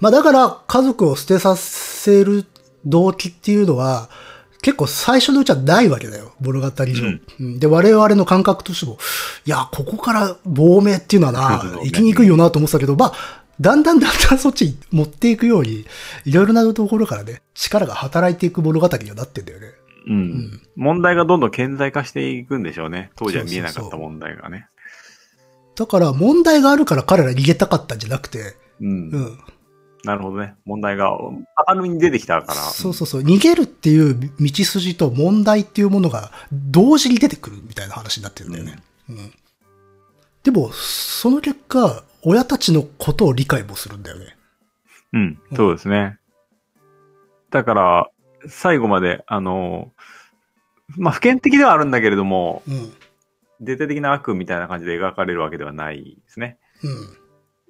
[0.00, 2.44] まあだから、家族を捨てさせる
[2.84, 4.08] 動機っていうのは、
[4.62, 6.92] 結構最初のうちはないわけだよ、物語上。
[6.92, 8.98] うんうんで、我々の感覚としても、
[9.44, 15.84] いや、ここから亡命っていうのはな生きにくいよなと思ってたけど、まあ、だんだんだんだんそっちに持っていくように、
[16.24, 19.66] いろいろなところからね、力が働いていく物語にはなってんだよね。
[20.06, 20.62] うん。
[20.76, 23.10] 問題がどんどん顕在化していくんでしょうね。
[23.16, 24.68] 当時は見えなかそうそうそうった問題がね。
[25.76, 29.18] だから、問題があるから彼ら逃げたかったんじゃなくて、うんう。
[29.18, 29.38] ん。
[30.04, 30.54] なるほどね。
[30.66, 32.54] 問題が明るみに出てきたから。
[32.54, 33.22] そうそうそう。
[33.22, 38.76] 逃げるっていう道筋と問題っていうものが同時に出てくるみたいな話になってるんだよね。
[39.08, 39.32] うん。
[40.42, 44.36] でも、その結果、親たちのことを理解もするんだよね。
[45.14, 45.38] うん。
[45.56, 46.18] そうですね。
[47.50, 48.10] だから、
[48.48, 49.92] 最後まで、あの、
[50.96, 52.92] まあ、普遍的ではあるんだけれども、うん。
[53.60, 56.58] 絶対的な悪みたいな感じで描かれるわけではないですね。
[56.82, 57.16] うん。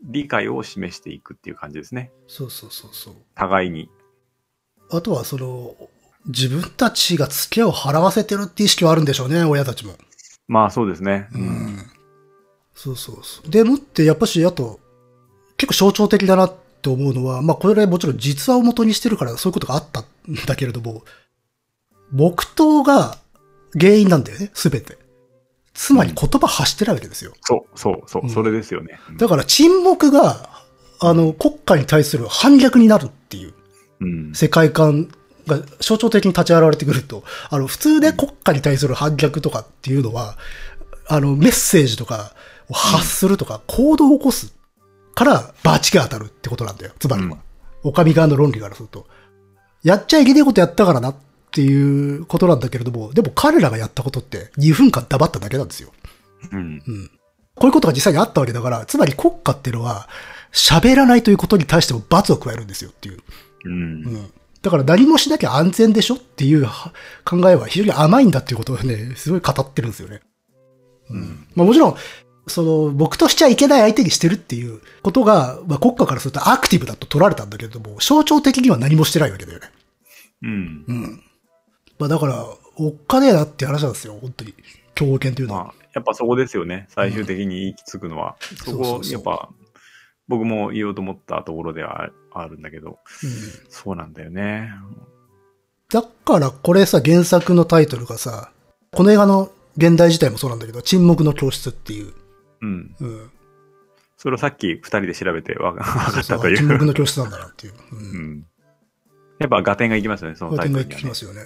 [0.02, 2.10] 理解を示していくっていう感じですね。
[2.26, 3.14] そうそうそうそう。
[3.34, 3.90] 互いに。
[4.90, 5.74] あとは、その、
[6.26, 9.94] 自分たちが付けを払わせてるって意識はあるんでしょうね、親たちも。
[10.46, 11.28] まあそうですね。
[11.34, 11.38] う。
[11.38, 11.78] ん。
[12.74, 13.50] そうそうそう。
[13.50, 14.80] でもって、やっぱし、あと、
[15.56, 20.04] 結構象徴的だなって思うのは、まあこれもちろん実話を元にしてるからそういうことがあったん
[20.46, 21.04] だけれども、
[22.12, 23.18] 木刀が
[23.78, 24.98] 原因なんだよね、すべて。
[25.72, 27.32] つまり言葉発してないわけですよ。
[27.40, 28.98] そう、そう、そう、うんそれですよね。
[29.11, 30.50] うんだから沈黙が、
[31.00, 33.55] あの、国家に対する反逆になるっていう
[34.00, 34.32] うん。
[34.34, 35.09] 世界観
[35.46, 40.36] が象徴的に立ち現れてくると、あの、普通で国家に対する反逆とかっていうのは、
[41.09, 42.32] あの、メッセージとか
[42.68, 44.55] を発するとか、行動を起こす
[45.14, 46.92] から、バチが当たるってことなんだよ。
[46.98, 47.28] つまりは。
[47.28, 47.38] うん
[47.86, 49.07] お上側の論理からすると。
[49.82, 51.16] やっちゃいけないことやったからなっ
[51.55, 55.92] ていうことなんだけれども、でも彼らがやったことって2分間黙っただけなんですよ。
[56.52, 56.82] うん。
[56.84, 57.11] うん。
[57.55, 60.09] こういうことが実際にあったわけだから、つまり国家っていうのは、
[60.52, 63.18] 喋らないということに対しても罰を加えるんですよっていう。
[63.66, 63.72] うん。
[63.72, 63.76] う
[64.18, 64.32] ん。
[64.62, 66.92] だから何もしなきゃ安全でしょっていうは
[67.24, 70.20] 考えは非常に甘いんだっていうことをね、すごい語ってるんですよね。
[71.11, 71.46] うん。
[71.55, 71.96] まあもちろん、
[72.46, 79.70] その、僕としちゃいけない相手にしてるっていうことが、まあ国家からするとアクティブだと取られたんだけれども、象徴的には何もしてないわけだよね。
[80.42, 80.84] うん。
[80.88, 81.24] うん。
[82.05, 82.44] まあだから、
[82.76, 84.52] おっかねえなって話なんですよ、本当に。
[84.94, 85.64] 競合権というのは。
[85.64, 86.86] まあ、やっぱそこですよね。
[86.90, 88.36] 最終的に行き着くのは。
[88.40, 89.48] そこそうそう、そうやっぱ、
[90.28, 93.30] 僕も言おうと思ったところではああるんだけど、うん
[93.70, 94.70] そうなんだよね。
[95.90, 98.50] だからこれさ、原作のタイトルがさ、
[98.92, 102.12] この映画の現代自体もそうなんだけど、沈黙の教室っていう。
[102.61, 102.94] うん。
[103.00, 103.30] うん。
[104.18, 106.86] それをさっき二人で調べてわかったとい沈黙う。
[106.86, 107.72] の教室なんだなっていう。
[107.92, 107.96] う。
[107.96, 108.46] うんん。
[109.39, 111.14] やっぱ合点がいきますよね、そのタイトルには、ね聞きま。
[111.14, 111.41] すよね。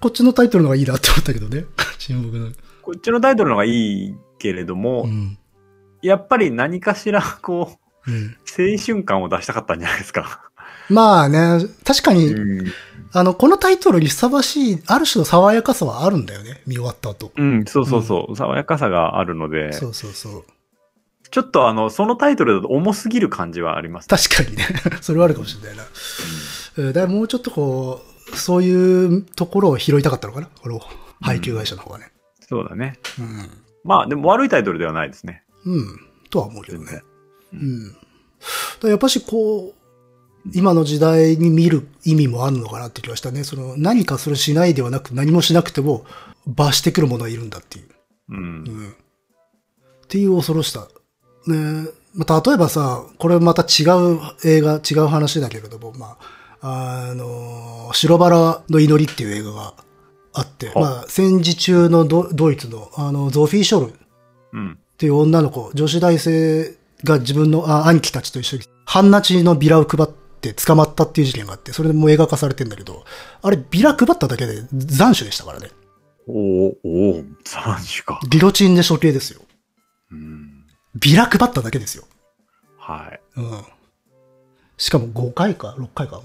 [0.00, 1.66] こっちのタイトルの方がいいなって思ったけどね。
[1.98, 2.50] 沈黙の。
[2.82, 5.38] こっちのタイトルの方がいいけれども、うん。
[6.02, 8.36] やっぱり何かしら、こう、うん。
[8.46, 10.50] 青春感を出したかったんじゃないですか。
[10.88, 12.72] まあね、確かに、うん。
[13.12, 16.62] あの、このタイトルにふさわしい、ある種の爽やかさはあるんだよね。
[16.66, 17.32] 見終わった後。
[17.36, 18.36] うん、そうそうそう。
[18.36, 20.44] 爽やかさがあるので、そうそうそう。
[21.30, 24.08] ちょっとあの、そのタイトルだと重すぎる感じはあります。
[24.08, 24.66] 確かにね。
[25.00, 25.84] それはあるかもしれないな。
[26.76, 28.00] うんだからもうちょっとこ
[28.32, 30.48] う、そういうところを拾いたかったのかな？
[30.62, 30.80] この
[31.20, 32.12] 配給会社の方がね。
[32.48, 32.98] そうだね。
[33.18, 33.50] うん。
[33.84, 35.42] まあ、でも悪いタイトルではないですね。
[35.64, 36.00] うん。
[36.30, 37.02] とは思うけどね。
[37.52, 37.92] うん。
[38.80, 39.74] だやっぱしこう、
[40.54, 43.44] 今の時代に見る意味もあるのかなって気がしたね。
[43.44, 46.04] その何かそれしないではなく何もしなくても
[46.46, 47.88] 罰してくるものがいるんだっていう。
[48.30, 48.40] うんう。
[48.40, 48.90] ん。
[48.90, 50.88] っていう恐ろしさ。
[51.46, 59.74] ねまあ、例えばさ、これまた違う映画、違う話だけれども、まあ、あの、白バラの祈りっていう映画が
[60.32, 63.94] あって、はまあ、戦時中のドドイツの、あの、ゾフィー・ショル
[64.52, 64.72] うん。
[64.72, 73.04] っていう女の子、女子大生が自分のあ兄貴たちと一緒に、半ナチのビラを配って捕まったっていう事件があって、それでもう映画化されてんだけど、
[73.42, 75.70] あれビラ配っただけで斬首でしたからね。
[76.26, 77.26] おおおお斬
[77.76, 78.20] 首か。
[78.28, 79.40] ギロチンで処刑ですよ。
[80.10, 80.66] うん。
[80.98, 82.04] ビラ配っただけですよ。
[82.76, 83.20] はい。
[83.36, 83.64] うん。
[84.80, 86.16] しかも5回か6回か。
[86.16, 86.24] うん。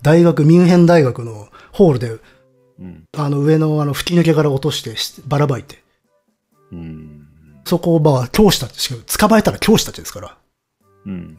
[0.00, 2.18] 大学、ミュンヘン大学のホールで、
[2.78, 3.04] うん。
[3.16, 5.82] あの上のあの吹き抜けから落としてしばらばいて、
[6.70, 7.26] うん。
[7.64, 10.36] そこをまあ教師たち、しかも捕まえたら教師たちですから。
[11.06, 11.38] うん。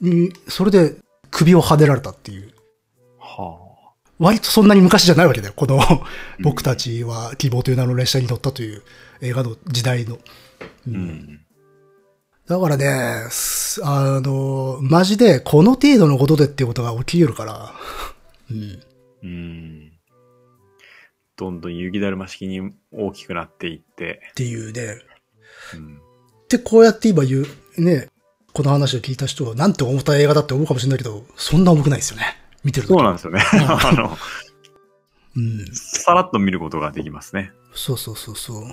[0.00, 0.20] うん。
[0.26, 0.94] にそれで
[1.32, 2.54] 首をはねられたっていう。
[3.18, 3.58] は
[4.20, 5.54] 割とそんなに昔じゃないわけだよ。
[5.56, 5.80] この、
[6.40, 8.84] 僕たちは希望という名の列車に乗ったという
[9.22, 10.18] 映画の時代の。
[10.60, 10.66] あ。
[10.86, 11.40] うん。
[12.50, 17.72] だからね、すあの、マジでこの程度のことでっていうことが起きるから。
[18.50, 18.82] うん。
[19.22, 19.92] うん。
[21.36, 24.20] どんどん雪だるま式に大きくなっていって。
[24.32, 24.98] っていうね。
[25.74, 26.00] うん。
[26.48, 28.08] で、こうやって今言う、ね、
[28.52, 32.36] この話を聞いた人は、なんて重たい映画だって思うかもしれないけど、そんな重くないですよね。
[32.64, 32.94] 見てると。
[32.94, 33.44] そうなんですよね。
[33.46, 34.18] あの、
[35.36, 35.66] うん。
[35.72, 37.52] さらっと見ることができますね。
[37.74, 38.64] そうそうそうそう。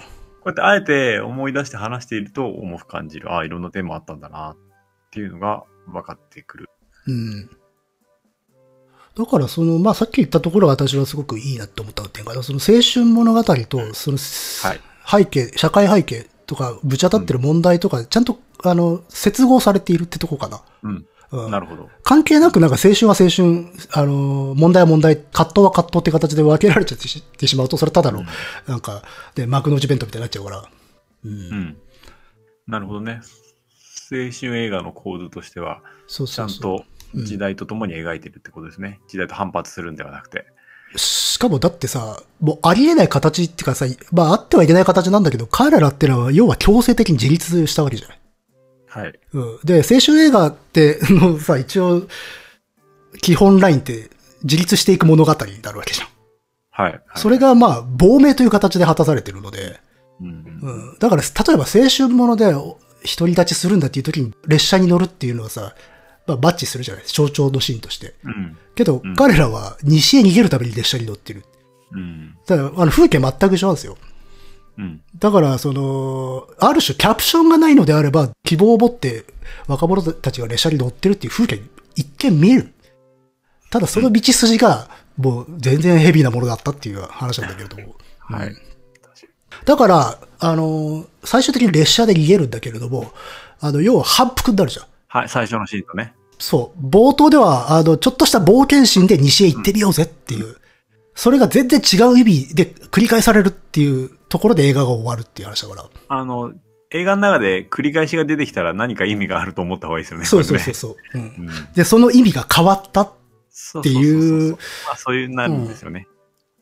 [0.47, 3.33] こうやってあえて思い出して話していると重く感じる。
[3.33, 4.57] ああ、いろんなテーマあったんだな、っ
[5.11, 6.69] ていうのが分かってくる。
[7.07, 7.49] うん。
[9.17, 20.61] だから、その、まあ、さっき言ったところが私はすごくいいなって思った点が、その青春物語と、その、はい背景、社会背景とか、ぶち当たってる問題とか、ちゃんと、あの、接合されているってとこかな。
[20.83, 21.05] うん。
[21.31, 21.89] うんなるほど。
[22.03, 28.23] 関係なくなんか青春は青春、あの、問題は問題、葛藤は葛藤って形で分けられちゃってしってしまうと、それただの、
[28.65, 29.03] なんか、
[29.35, 30.63] で、幕の内弁当みたいになっちゃうから。
[31.25, 31.31] うん。
[31.31, 31.77] うん。
[32.67, 33.21] なるほどね。
[34.09, 36.79] 青春映画の構図としては、そうちゃそうんそう。
[36.79, 36.85] と
[37.25, 38.99] 時代とともに描いてるってことですね。
[39.07, 40.45] 時代と反発するんではなくて。
[40.95, 48.16] しかもだってさ、もうありえない形っていうかさ、まああってはいけない形なんだけど、彼らってのは要は強制的に自立したわけじゃない。
[48.97, 49.19] はい。
[49.33, 49.59] うん。
[49.63, 52.07] で、青春映画って、のさ、一応、
[53.21, 54.09] 基本ラインって
[54.43, 56.07] 自立していく物語になるわけじゃん。
[56.71, 56.91] はい。
[56.93, 59.79] はいそれがまあ、亡命という形で果たされてるので、
[60.19, 60.27] うん。
[60.27, 60.97] うん。
[60.99, 65.75] だから、例えば青春ものでお独り立ちするんだっていう時に列車に乗るっていうのはさ、
[66.25, 68.15] まあ、バッチするじゃない象徴のシーンとして。
[68.23, 68.57] うん。
[68.75, 71.43] けど、うん彼らは西へ逃げるために列車に乗ってる。
[71.91, 72.35] うん。
[72.45, 73.97] だから、あの、風景全く一緒なんですよ。
[74.77, 75.01] うん。
[75.17, 79.25] だから、その、ある種キャプションがないのであれば、希望を持って
[79.67, 81.61] 若者たちが列車に乗ってるっていう風景
[81.95, 82.73] 一見見える。
[83.69, 87.95] ただその道筋が、もう全然ヘビーなものだったっていう話なんだけれども。
[88.19, 88.55] はい。
[89.65, 93.11] だから、あの、最終的に列車で逃げるんだけれども、
[93.59, 94.85] あの、要は反復になるじゃん。
[95.07, 95.29] はい。
[95.29, 96.13] 最初のシーンとね。
[96.37, 96.87] そう。
[96.87, 100.57] 冒頭では、あの、ちょっとした冒険心で西へ行ってみようぜっていう。
[101.17, 105.89] それが全然違う意味で繰り返されるっていうところで映画が終わるっていう話だから。
[106.09, 106.53] あの、
[106.91, 110.25] 映画の中で繰り返しが出てきたら何か意味があると思った方がいいですよね。
[110.25, 110.95] そうそうそうそう。
[111.15, 111.49] うんうん。
[111.73, 113.01] で、その意味が変わった。
[113.01, 113.13] っ
[113.81, 114.57] ていう
[114.95, 116.07] そういうなるんですよね。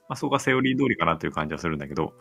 [0.07, 2.13] まあそこがセオリー通りかなという感じはするんだけど。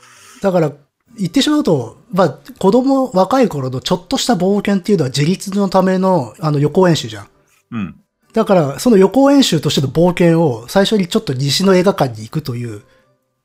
[0.43, 0.73] だから、
[1.17, 7.29] 言ってしまうと、まあ、子供、若い頃のちょっとした冒険っていうのは自立のための、あの、予行演習じゃん。
[7.71, 8.04] うん。
[8.35, 12.83] だから、その予行演習としての冒険を最初にちょっと西の映画館に行くという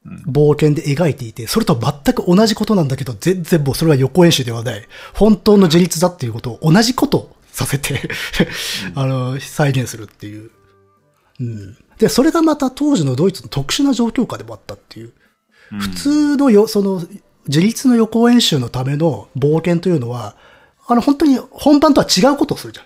[0.05, 4.87] うん冒険で描いていて、それと全く同じことなんだけど、全然もうそれは予行演習ではない。
[5.13, 8.09] 本当の自立だっていうことを同じことをさせて、
[8.95, 10.51] あの、再現するっていう。
[11.39, 11.77] うん。
[11.97, 15.13] で、それがまた当時のドイツの特殊な状況下でもあったっていう。
[15.71, 17.03] うん普通のよ、その、
[17.47, 20.35] 自立の予行演習のための冒険というのは、
[20.87, 22.85] あの、本当に本番とは違うことをするじゃん。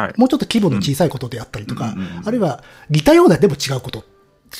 [0.00, 0.14] はい。
[0.16, 4.04] もうちょっと規模の小さいことであったりとか、うんあるいは似たようなでも違うこと。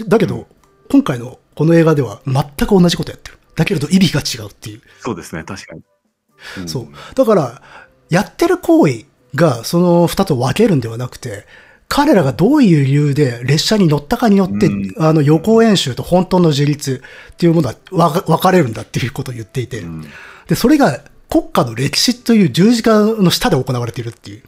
[0.06, 0.46] だけど、うん
[0.90, 3.38] 今回のこの映画では全く同じことやってる。
[3.54, 4.82] だけれど意味が違うっていう。
[4.98, 6.64] そうですね、確かに。
[6.64, 6.88] んそう。
[7.14, 7.62] だから、
[8.08, 9.04] やってる行為
[9.36, 11.46] がその二つを分けるんではなくて、
[11.86, 20.04] 彼らがどういう理由で列車に乗ったかによって、うんあの予行演習と本当の自立っていうものは分か分かれるんだっていうことを言っていて、うん。
[20.48, 24.42] で、それが国家の歴史という十字架の下で行われているっていう。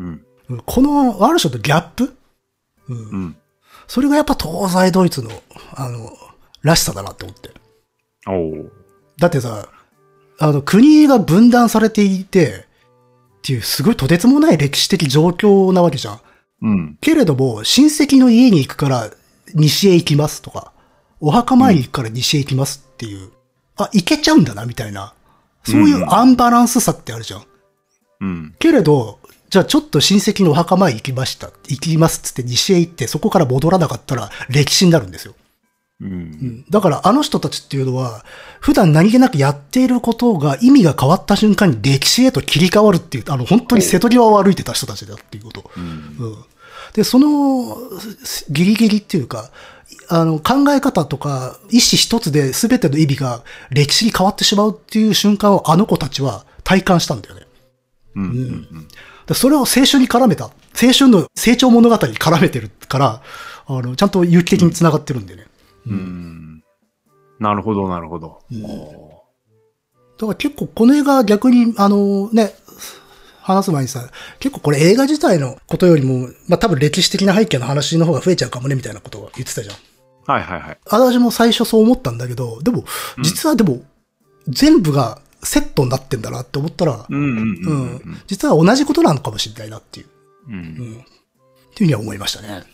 [0.00, 0.25] うん。
[0.48, 2.16] うんこの、ある種のギャップ？
[2.88, 2.96] うん。
[2.96, 3.36] うん。
[3.86, 5.30] それがやっぱ東西ドイツの、
[5.74, 6.10] あの、
[6.62, 7.50] らしさだなって思って。
[8.28, 8.70] おお。
[9.18, 9.68] だってさ、
[10.38, 12.66] あの、国が分断されていて、
[13.38, 16.20] っていうすごいとてつもない歴史的状況なわけじゃん。
[16.62, 16.98] うん。
[17.00, 19.10] けれども、親戚の家に行くから
[19.54, 20.72] 西へ行きますとか、
[21.20, 23.30] お墓参り行くから西へ行きますっていう、
[23.76, 25.14] あ、行けちゃうんだな、みたいな。
[25.64, 27.44] そういうアンバランスさってあるじゃん。
[28.20, 28.54] うん。
[28.58, 29.20] けれど、
[29.56, 31.46] じゃあちょっと親戚のお墓参り行きました。
[31.68, 35.34] 行きますっつって西へ行って、そこから戻らなかったら歴史になるんですよ。
[36.02, 36.04] う。
[36.04, 38.22] うんんだからあの人たちっていうのは、
[38.60, 45.70] 普段何気なくやっていることが意味が変わった瞬間に歴史へと切り替わるっていう、あの本当に瀬戸際を歩いてた人たちだっていうこと。
[45.74, 45.82] うん。
[45.82, 45.86] う
[46.32, 46.36] ん。
[46.92, 47.78] で、その
[48.50, 49.50] ギリギリっていうか、
[50.10, 57.46] あの考え方とか意思一つで全ての意味が歴史に変わってしまうっていう瞬間をあの子たちは体感したんだよね。
[58.16, 58.24] うん。
[58.24, 58.88] うん。
[59.26, 60.44] でそれを青春に絡めた。
[60.80, 63.22] 青春の成長物語に絡めてるから、
[63.66, 65.46] あの、ちゃんと有機的に繋がってるんでね。
[65.86, 66.62] うん。
[67.38, 68.40] なるほど、なるほど。
[68.50, 69.16] うんお
[70.18, 72.54] だから結構この映画逆に、あのね、
[73.42, 74.08] 話す前にさ、
[74.40, 79.76] 結構これ映画自体のことよりも、まあ多分歴史的な背景の話の方が増えちゃうかもねみたいなことを言ってたじゃん。
[79.76, 79.78] ー
[80.32, 80.78] はいはいはい。
[80.86, 82.84] 私も最初そう思ったんだけど、でも、
[83.22, 83.82] 実はでも、
[84.48, 90.06] 全部がセットになってんだなって思ったら、うんうんううんん、実は同じことなのかもしれないなっていう、
[90.48, 90.54] うん。
[90.54, 90.56] う。
[90.56, 91.04] うんん、っていう
[91.78, 92.64] ふうには思いましたね。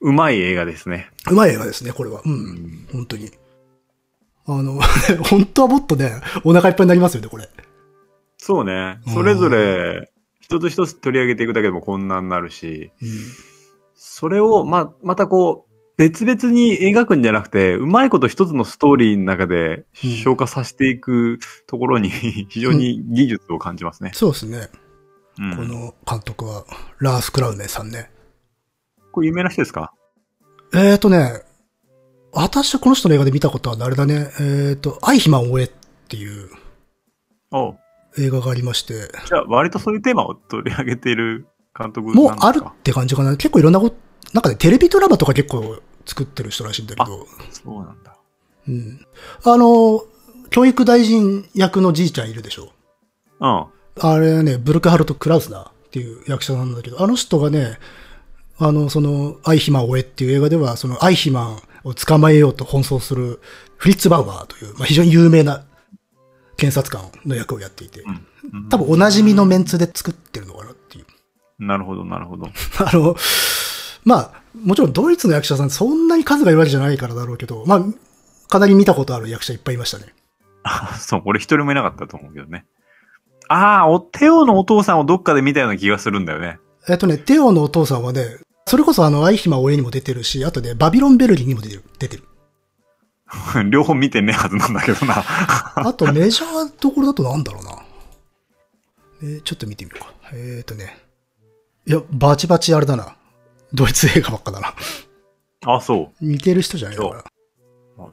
[0.00, 1.10] うまい映画ですね。
[1.30, 2.22] うまい映画ですね、これは。
[2.24, 3.30] うん、本当に。
[4.46, 4.80] あの、
[5.28, 7.48] 本当はもっとね、お腹いっぱいになりますよね、これ。
[8.38, 9.10] そうねう。
[9.10, 13.08] んそれぞれ、一つ一つ取り上げていくだけでもこんなになるし、うん
[13.98, 22.10] それを、ま、またこう、別々に描くんじゃなくて、うまいこと一つのストーリーの中でうん消化させていくところに
[22.48, 24.10] 非常に技術を感じますね。
[24.14, 24.68] そうですね。
[25.38, 26.64] うんこの監督は、
[26.98, 28.10] ラース・クラウネンさんね。
[29.12, 29.92] これ有名な人ですか？
[30.74, 31.42] えーとね、
[32.32, 35.70] 私はこの人の映画で見たことはあれだね、えーと、アイヒマンを追えっ
[36.08, 36.50] ていう
[38.18, 41.46] 映画がありまして、じゃあ割とそういうテーマを取り上げている
[41.78, 43.36] 監督もうあるって感じかな。
[43.36, 43.96] 結構いろんなこと、
[44.32, 48.16] なんかね、テレビドラマとか結構作ってる人らしいんだけど、そうなんだ。
[48.68, 49.06] うん。
[49.44, 50.04] あの、
[50.50, 52.70] 教育大臣役のじいちゃんいるでしょ。
[53.40, 53.66] うん。
[53.98, 57.78] あれね、ブルクハルト・クラウスナーっていう役者なんだけど、あの人がね、
[58.58, 63.40] あの、その、アイヒマンを追えっていう映画では、そのアイヒマンを捕まえようと奔走する
[63.76, 65.64] フリッツ・バウアーという、まあ、非常に有名な
[66.56, 68.26] 検察官の役をやっていて、うん
[68.70, 71.06] 多分おなじみのメンツで作ってるのかなっていう。
[71.58, 72.46] なるほど、なるほど。
[72.78, 73.16] あの、
[74.06, 77.84] まあ、もちろんドイツの役者さんそんなに数がいるわけじゃないからだろうけど、まあ、
[78.48, 80.14] かなり見たことある役者いっぱいいましたね。
[80.62, 82.64] あ そう、俺一人もいなかったと思うけどね。
[83.48, 86.58] ああ、お、テオのお父さんをどっかで見たような気がするんだよね。
[86.88, 91.84] えっとね、テオのお父さんはね、それこそあの、アイヒマ親にも出てるし、あとね、バビロンベルリンにも出てる。
[91.98, 92.24] 出てる。
[93.70, 95.24] 両方見てねえはずなんだけどな。
[95.74, 97.82] あとメジャーどころだとなんだろうな。
[99.22, 100.12] えーちょっと見てみようか。
[100.32, 100.98] えっ、とね。
[101.86, 103.15] いや、バチバチあれだな。
[103.76, 104.74] ドイツ映画ばっかだな。
[105.66, 107.24] あ、そ似てる人じゃないのか。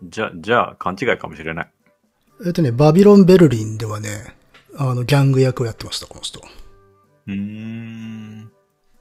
[0.04, 1.72] じゃあ、じゃあ、勘違いかもしれない。
[2.46, 4.36] えっ、とね、バビロンベルリンではね、
[4.78, 6.42] あの、ギャング役をやってました、この人。
[7.28, 8.52] うーん。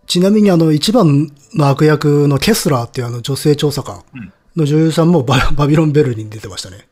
[0.06, 6.88] ちなみにあの、一番の悪役のケスラーっていうあの、女性調査官うんの女優さんもバ バビロンベルリンに出てましたね。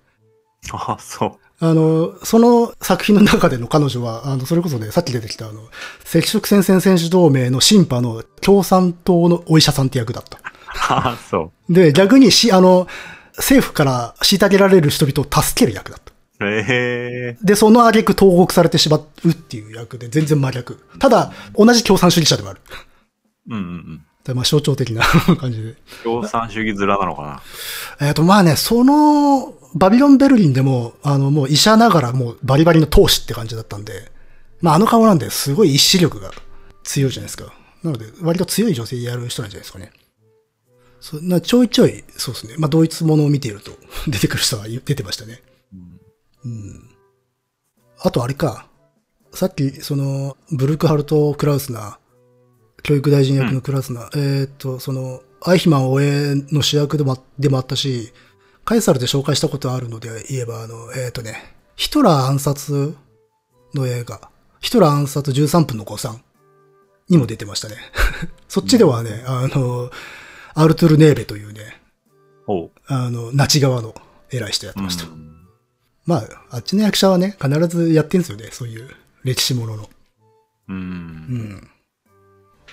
[0.72, 1.32] あ、そう。
[1.62, 5.60] あの、その作品の中での彼女は、あの、それこそね、さっき出てきたあの、
[6.04, 10.38] 赤色戦線選手同盟の審判の共産党のお医者さんって役だった。
[10.88, 11.72] あ、そう。
[11.72, 12.88] で、逆にし、あの、
[13.36, 16.10] 政府から虐げられる人々を助ける役だった。
[16.42, 20.78] ええで、その挙句投獄されてしまうっていう役で全然真逆。
[20.98, 22.60] ただ、同じ共産主義者でもある。
[23.50, 24.06] うんうんうん。
[24.24, 25.02] でまあ象徴的な
[25.36, 25.74] 感じで。
[26.04, 28.06] 共産主義面なのかな？
[28.06, 34.10] えっ、と、まあね、その、バビロンベルリンでも、あの、もう医者ながらもうバリバリの闘士って感じだったんで、
[34.60, 36.30] まああの顔なんで、すごい意志力が
[36.84, 37.52] 強いじゃないですか。
[37.82, 39.92] なので、割と強い女性やる人なんじゃないですかね。
[41.00, 42.54] そなちょいちょい、そうですね。
[42.58, 43.72] まあ、ドイツものを見ていると、
[44.06, 45.42] 出てくる人は出てましたね。
[46.44, 46.90] うん。
[47.98, 48.66] あとあれか。
[49.32, 51.96] さっき、その、ブルクハルト・クラウスナー、
[52.82, 58.12] 教育大臣役のクラウスナー、えーっと、その、アイヒマン応援の主役でもあでもあったし、
[58.64, 62.94] カエサルで紹介したことあるので言えば、あの、えーっとね、ヒトラー暗殺
[63.74, 66.22] の映画、ヒトラー暗殺13分の誤算
[67.08, 67.76] にも出てましたね。
[68.48, 69.90] そっちではね、あの、
[70.54, 71.80] アルトゥル・ネーベというね、
[72.46, 72.80] ほう。
[72.86, 73.94] あの、ナチ側の
[74.30, 75.04] 偉い人やってました。
[75.04, 75.30] うん
[76.06, 78.90] まあ、あっちの役者はね、必ずやってんすよね、そういう
[79.22, 79.84] 歴史ものの。
[79.84, 79.86] う。
[80.68, 81.70] うんん。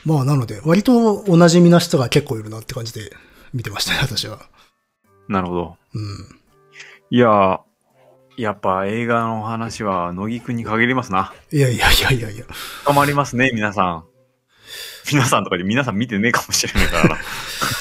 [0.08, 3.12] まあ、なので、割とお馴染みな人が結構いるなって感じで
[3.53, 4.39] 見てましたね、私は。
[5.28, 5.78] なるほど。
[5.95, 6.39] うん。
[7.10, 7.60] いやー、
[8.38, 11.34] やっぱ映画の話は乃木くんに限りますな。
[11.51, 12.45] いやいやいやいやいや。
[12.84, 14.05] 深まりますね、皆さん。
[15.12, 16.97] 皆さんとかで皆さん見てねえかもしれないか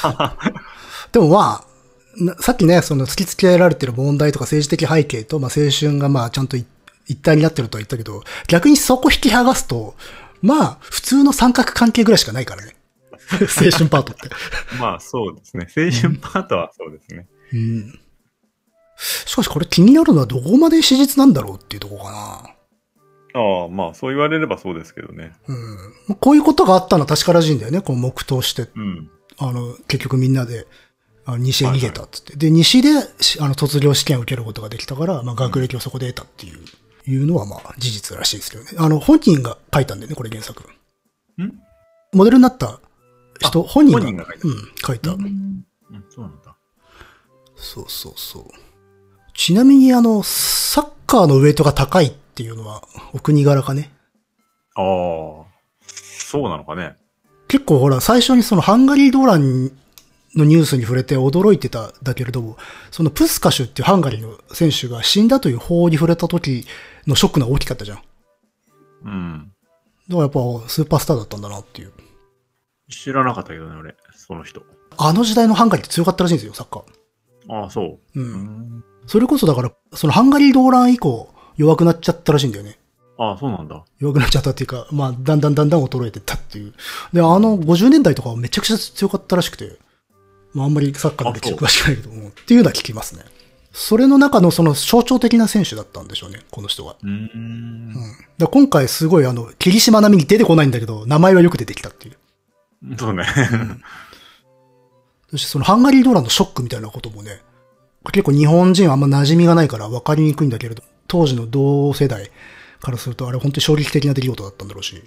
[0.03, 0.35] らな。
[1.13, 6.65] でもまあ、なさっきね、その突きつけられてる問題とか政治的背景と、まあ青春がまあちゃんとい
[7.05, 9.95] 一体になってるとは言ったけど、逆にそこ引き剥がすと、
[10.41, 12.75] まあ、普通の三角関係ぐらいしかないからね。
[13.41, 14.29] 青春パートって。
[14.79, 15.67] まあそうですね。
[15.75, 17.27] 青春パートはそうですね。
[17.53, 17.99] うん。
[19.25, 22.57] しかしこれ気になるのはどこまで史実なんだろうっていうところかな。
[23.39, 25.33] ああ、まあそう言われればそうですけどね。
[25.47, 26.15] うん。
[26.15, 27.81] こういうことがあったのは確からしいんだよね。
[27.81, 29.09] こう黙祷して、うん。
[29.37, 30.65] あの、結局みんなで、
[31.25, 32.37] あの西へ逃げたっつって。
[32.37, 36.59] で、西で、しあの、卒業試験を受けることができたから、まあ、学歴をそこで得たっていう、
[37.07, 38.71] いうのはまあ、事実らしいですけどね。
[38.77, 40.63] あの、本人が書いたんだよね、これ原作。
[41.41, 41.53] ん？
[42.13, 42.79] モデルになった
[43.39, 44.01] 人、本人が。
[44.01, 44.55] 本人が書いたうん、
[44.85, 45.11] 書いた。
[45.11, 45.65] うん、
[46.09, 46.55] そうなんだ。
[47.55, 48.43] そうそうそう。
[49.33, 52.83] ちなみにあの、サッカーのウェイトが高いっていうのは、
[53.13, 53.91] お国柄かね。
[54.75, 54.83] ああ、
[55.87, 56.95] そうなのかね。
[57.47, 59.71] 結構ほら、最初にそのハンガリードーラン
[60.37, 62.57] のニュースに触れて驚いてただけれども、
[62.91, 66.65] そのプスカシュっていうハンガリーの選手が死んだという報に触れた時
[67.07, 67.97] のショックが大きかったじゃん。
[67.97, 68.07] だか
[69.05, 69.51] うん。
[70.09, 71.91] らやっぱスーパースターだったんだなっていう。
[72.89, 73.95] 知らなかったけどね、俺。
[74.15, 74.61] その人。
[74.97, 77.53] あの時代のハンガリーって強かったらしいんですよ、サッカー。
[77.53, 78.19] ああ、そう。
[78.19, 78.21] う。
[78.21, 78.33] うん
[78.77, 78.83] ん。
[79.05, 82.77] それこそだから、そのハンガリードーラン以降、弱くなっちゃったらしいんだよね。
[83.17, 83.83] ああ、そうなんだ。
[83.99, 86.73] 弱くなっちゃったっていうか、まあ、だんだんだんだん衰えてったっていう。
[87.13, 89.77] で、あの、50年代とかはめちゃくちゃ強かったらしくて、
[90.53, 93.23] まあ、あんまりサッカーの歴史詳しくないけども、っていうのは聞きますね。
[93.71, 96.95] それの中のその象徴的な選手だったんでしょうね、この人は。
[97.03, 97.11] うーん。
[97.11, 97.93] うん。
[98.37, 102.17] だ今回すごいあの、霧島並みに出てこないんだけど、名前はよく出てきたっていう。
[102.97, 103.25] そうね。
[105.29, 107.41] そしてそのハンガリードーランのショックみたいなこともね、
[108.11, 112.31] 結構日本人はあんま馴染みがないから分かりにくいんだけれど、当時の同世代
[112.79, 115.03] からするとあれ本当に衝撃的な出来事だったんだろうし。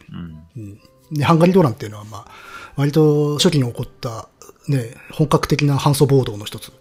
[0.57, 0.81] うん。
[1.13, 2.27] で、ハンガリードーランっていうのは、まあ、
[2.77, 4.29] 割と初期に起こった、
[4.71, 6.73] ね、本格的な反祖暴動の一つ。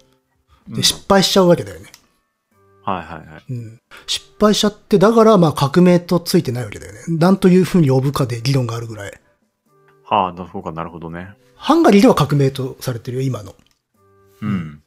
[0.68, 1.90] で、失敗しちゃうわけだよね。
[2.82, 3.42] はいはいはい。
[3.50, 3.80] うん。
[4.06, 7.00] 失敗しちゃって、だから、まあ、革命とついてないわけだよね。
[7.08, 9.12] なんというふうに呼ぶかで議論があるぐらい。
[10.04, 11.34] はあ、そうか、なるほどね。
[11.54, 13.54] ハンガリーでは革命とされてるよ、今の。
[14.42, 14.82] うん。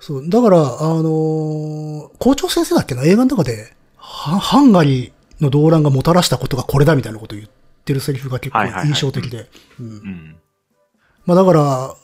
[0.00, 0.28] そう。
[0.28, 7.50] だから、あのー校長先生だっけな、映画の中で、ハハンガリーの動乱がもたらしたことがこれだみたいなことを言っ
[7.84, 9.48] てるセリフが結構印象的で。
[9.80, 10.36] うんうん。
[11.26, 11.94] まあだから、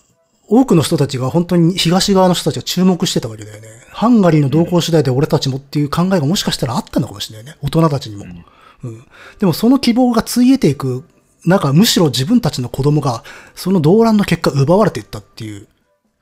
[0.48, 3.68] 多くの人たちが本当に東側の人たちが注目してたわけだよね。
[3.90, 7.56] ハンガリーの動向次第で俺たちもっていう考えがもしかしたらあったのかもしれないね。
[7.62, 8.26] 大人たちにも。
[8.82, 9.04] うん。
[9.38, 11.04] でもその希望がついえていく
[11.46, 13.22] 中、むしろ自分たちの子供が
[13.54, 15.66] その動乱の結果奪われていったっていう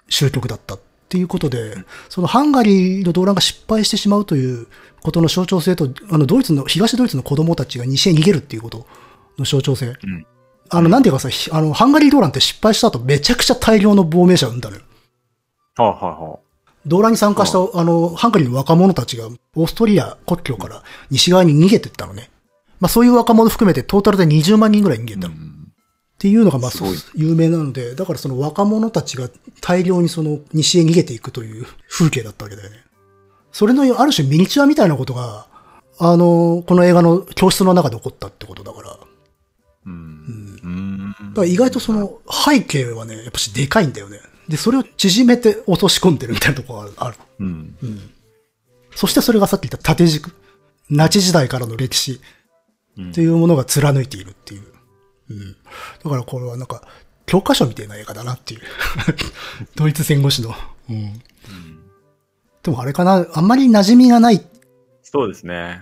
[0.09, 1.75] 終局だったっていうことで、
[2.09, 4.67] そのハンガリーの動乱が失敗してしまうという
[5.03, 8.87] ことの象徴性と、あのドイツの、東ドイツの子供たちが西へ逃げるっていうこと
[9.39, 9.87] の象徴性。
[9.87, 10.27] うん。
[10.75, 14.83] あの、なんていうかさ、ひあの、ハンガリー動乱って失敗した後、めちゃくちゃ大量の亡命者を生んだのよ。
[15.77, 16.39] はあはあはあ。
[16.87, 22.31] 動乱に参加した、あの、ハンガリーの若者たちが、オーストリア国境から西側に逃げてったのね。
[22.81, 25.35] まあそういう若者含めてトータルで20万人ぐらい逃げたの。
[25.35, 25.73] っうん。
[26.19, 29.29] ていうのが、まあ、すごい有名なので、だからその若者たちが
[29.61, 32.77] 大量にその西へ逃げていくという風景だったわけだよね。
[33.51, 35.47] それのある種ミニチュアみたいなことが、
[35.99, 38.99] あの、この映画の教室の中で起こったってことだから。
[41.21, 41.27] うん。
[41.27, 41.35] うん。
[41.35, 44.19] だから意外とその背景はね、やっぱしでかいんだよね。
[44.49, 47.17] で、それを縮めて落とし込んでるみたいなところがある。
[47.41, 47.77] うん。
[48.95, 50.33] そしてそれがさっき言った縦軸。
[50.91, 52.21] ナチ時代からの歴史
[53.01, 54.63] っていうものが貫いているっていう。
[55.31, 55.57] うん。
[56.05, 56.83] だからこれはなんか、
[57.25, 58.61] 教科書みたいな映画だなっていう。
[59.75, 60.55] ドイツ戦後史の。
[60.91, 61.23] うん。
[62.63, 64.45] でもあれかな、あんまり馴染みがない。
[65.03, 65.81] そうですね。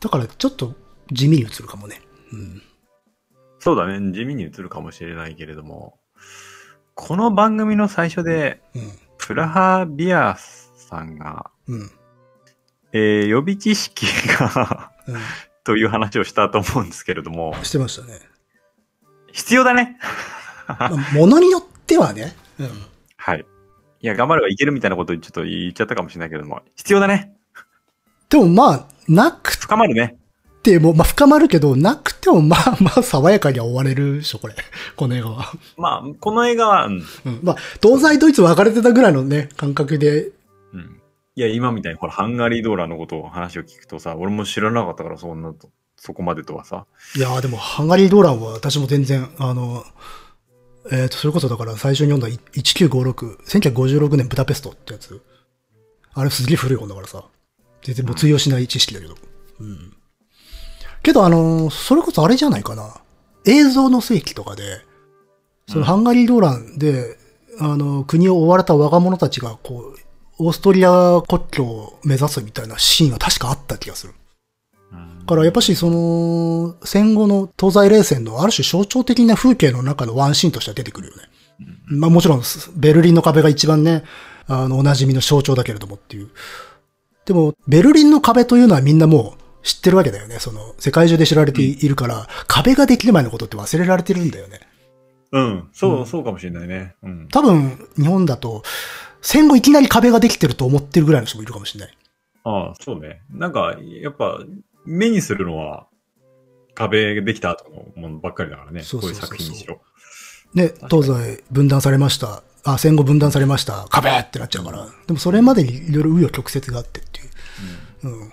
[0.00, 0.74] だからちょっと
[1.12, 2.00] 地味に映るかもね。
[2.32, 2.62] うん。
[3.66, 4.12] そうだね。
[4.12, 5.98] 地味に映るかもしれないけれども、
[6.94, 8.92] この番組の最初で、うん。
[9.18, 11.90] プラハビアさんが、うん。
[12.92, 14.06] えー予備知識
[14.38, 15.12] がう
[15.64, 17.64] という話をしたと思うんですけれども、ん。
[17.64, 18.20] してましたね。
[19.32, 19.98] 必要だね。
[20.68, 22.36] まあ、ものによってはね。
[22.60, 22.70] うん。
[23.16, 23.44] はい。
[24.00, 27.36] いや、頑張ればいけるみたいなことちょっと言っちゃったかもしれないけれども、必要だね。
[28.28, 30.18] でもまあ、なく深まるね。
[30.66, 34.54] ても、まあ深まるけど、なくてもまあまあ爽やかには終われるでしょ、これ。
[34.96, 35.52] この映画は。
[35.76, 36.94] まあ、この映画は、うん。
[37.24, 37.40] うん。
[37.42, 40.32] まあ、東西ドイツ分かれてたぐらいのね、感覚で。
[40.72, 41.00] うん。
[41.36, 45.68] いや、今みたいに、ほら、ハンガリードーラーのことを話を聞くとさ、俺も知らなかったから、そんなと。
[45.96, 46.84] そこまでとはさ。
[47.16, 49.84] いやーでも、ハンガリーローランは私も全然、あの、
[50.90, 55.20] えっ、と、それこそだから最初に読んだ1956、1956年ブダペストってやつ。
[56.14, 57.24] あれすげえ古い本だからさ。
[57.82, 59.16] 全然もう通用しない知識だけど。
[59.60, 59.95] うん。
[61.06, 63.00] けどあのーそれこそあれじゃないかな。
[63.44, 64.80] 映像の世紀とかで、
[65.68, 67.16] そのハンガリーローランで、
[67.60, 74.14] あの、国を追われた若者たちが、こう、オーストリア国境を目指すみたいなシーンが確かあった気がする。
[74.92, 81.22] だからやっぱしその、戦後の東西冷戦のある種象徴的な風景の中のワンシーンとしては出てくるよね。
[81.86, 82.42] まあもちろん、
[82.74, 84.02] ベルリンの壁が一番ね、
[84.48, 86.30] あの、おなじみの象徴だけれどもっていう。
[87.26, 89.35] でも、ベルリンの壁というのはみんなもう
[89.66, 90.38] 知ってるわけだよね。
[90.38, 94.60] その、世界中で知られているから、壁ができる前のことって忘れられてるんだよね。
[95.32, 95.68] うん。
[95.72, 96.94] そう、そうかもしれないね。
[97.02, 97.28] うん。
[97.28, 98.62] 多分、日本だと、
[99.22, 101.98] 戦後いきなり壁ができてると思ってるぐらいの人もいるかもしれない。
[102.44, 103.22] ああ、そうね。
[103.28, 104.38] なんか、やっぱ、
[104.84, 105.88] 目にするのは、
[106.76, 108.84] 壁ができた後のものばっかりだからね。
[108.84, 109.80] そうそうそうそうこういう作品にしろ。
[110.54, 112.44] ね、東西分断されました。
[112.62, 113.86] あ、戦後分断されました。
[113.90, 114.86] 壁ってなっちゃうから。
[115.06, 118.08] でもそれまでにいろいろ紆余曲折があってっていう。
[118.08, 118.32] うん。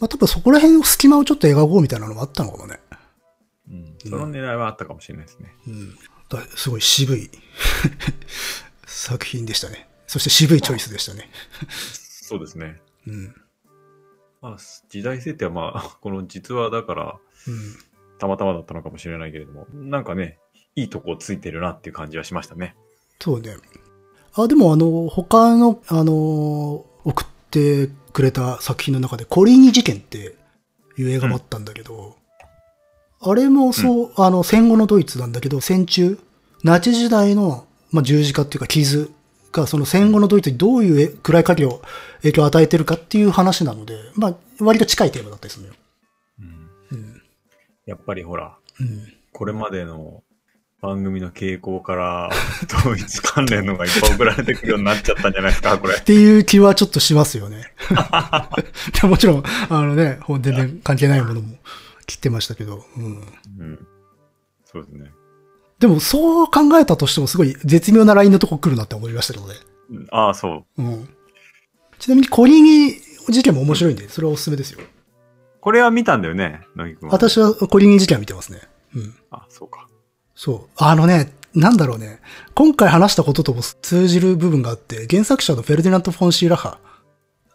[0.00, 2.80] まあ多分そこら辺の隙間をちょっと描こうみたいなのもあったのかもね。
[3.70, 3.94] うん。
[3.98, 5.54] その狙いはあったかもしれないですね。
[5.66, 5.94] うん。
[6.28, 7.30] だすごい渋い
[8.86, 9.88] 作品でしたね。
[10.06, 11.30] そして渋いチョイスでしたね。
[11.68, 12.80] そうですね。
[13.06, 13.34] うん。
[14.40, 14.56] まあ、
[14.88, 17.76] 時代設定はまあ、 この実話だから、うん。
[18.18, 20.38] たまたまだったのかもしれないけれども、なんかね、
[20.76, 22.76] いいとこついてるなっていう感じはしましたね。
[23.18, 23.56] そうね。
[24.34, 30.36] あ、でもあの、他の、あの、送ってくれた作品の中で、コリーニ事件って
[30.98, 32.16] いう映画もあったんだけど、
[33.22, 36.18] あれもそう、あの、戦後のドイツなんだけど、戦中、
[36.64, 39.10] ナチ時代の、まあ、十字架っていうか傷
[39.52, 41.82] が、その戦後のドイツにどういうえ暗い影を、
[42.22, 45.74] 影響を与えてるかっていう話なので、まあ、割と近いテーマだったりするのよ。
[46.40, 46.98] うん。
[46.98, 47.22] うん。
[47.86, 49.12] やっぱりほら、うん。
[49.32, 50.22] これまでの
[50.80, 52.30] 番組の傾向から、
[52.72, 56.02] 統一関連のがいっぱい送られてくるようになっちゃったんじゃないですか、これっ。
[56.02, 57.72] ていう気はちょっとしますよね。
[59.00, 61.56] でもちろん、あのね、全然関係ないものも
[62.06, 62.84] 切ってましたけど。
[62.96, 63.08] うん、う
[63.62, 63.86] ん。
[64.64, 65.10] そうですね。
[65.80, 69.54] でも、そう考えたとしてもすごい絶妙なラインのとこ来るなって思いましたけどね。
[69.90, 70.82] うんああ、そう。
[70.82, 71.08] うん。
[71.98, 72.94] ちなみに、コリニ
[73.28, 74.80] 事件も面白いんで、それはおすすめですよ。
[75.60, 77.12] これは見たんだよね、乃木くんは。
[77.12, 78.60] 私はコリニ事件は見てますね。
[78.94, 79.14] うん。
[79.30, 79.89] あ、そうか。
[80.42, 80.68] そう。
[80.76, 82.18] あのね、なんだろうね。
[82.54, 86.78] 今回話したこととも通じる部分があって、原作者のフェルディナント・フォン・シーラハ。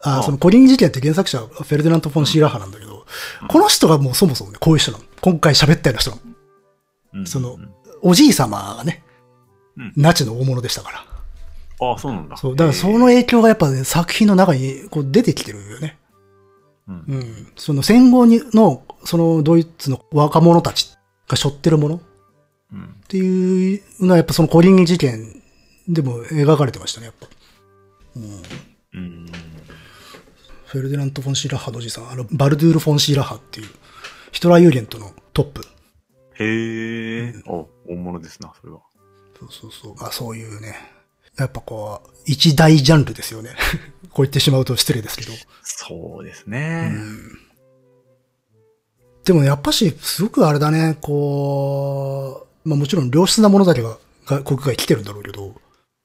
[0.03, 3.07] ああそのコリン事件って原作者はフェルディナント・フォン・シーラハなんだけど、
[3.48, 5.03] この人がもうそもそもね、こういう人なの。
[5.20, 6.22] 今回喋ったような人なの。
[7.14, 7.70] うんそのうん
[8.03, 9.03] おじい様がね、
[9.78, 10.99] うんナチの大物でしたから。
[11.88, 12.38] ああ、そうなんだ。
[12.38, 12.56] そう。
[12.56, 15.98] だからその影響がやっぱね、作品の中にこう出てきてるよね。
[16.88, 17.48] うんうん。
[17.56, 20.95] その戦後にの、そのドイツの若者たち
[21.28, 21.99] が背負ってるもの
[22.76, 22.95] っうん。
[23.07, 25.41] ていうのはやっぱそのコリン事件
[25.88, 27.27] でも描かれてましたね、やっぱ。
[28.15, 29.26] うん。
[30.65, 33.68] フェルディナント・フォン・シーラッハのおじさん、あの、バルドゥール・フォン・シーラッハっていう、
[34.31, 35.61] ヒトラー・ユーゲントのトップ。
[36.38, 38.80] へえ、お、大物ですな、それは。
[39.39, 39.95] そうそうそう。
[39.99, 40.76] あ、そういうね。
[41.38, 43.56] やっぱこう、一大ジャンルですよね。
[44.11, 45.31] こう言ってしまうと失礼ですけど。
[45.64, 46.93] そうですね。
[49.26, 55.56] でもやっぱし、すごくあれだね、こう、まあもちろん良質なものだけが、が国外来てるんだろうけど、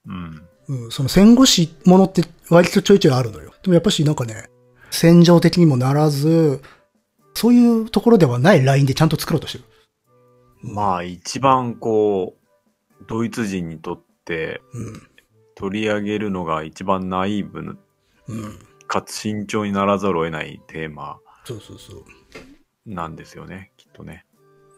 [0.06, 0.42] うん。
[0.68, 3.52] うん、その戦後史ものって割とちょいちょいあるのよ。
[3.62, 4.48] でもやっぱしなんかね、
[4.90, 6.62] 戦場的にもならず、
[7.34, 9.64] そういうところではないラインでちゃんと作ろうとしてる。
[10.62, 15.02] まあ、一番こう、ドイツ人にとってうん。
[15.54, 17.78] 取り上げるのが一番ナイーブ
[18.28, 18.58] うん。
[18.86, 22.04] かつ慎重にならざるを得ないテーマそうそうそう。
[22.86, 24.24] なんですよね、きっとね。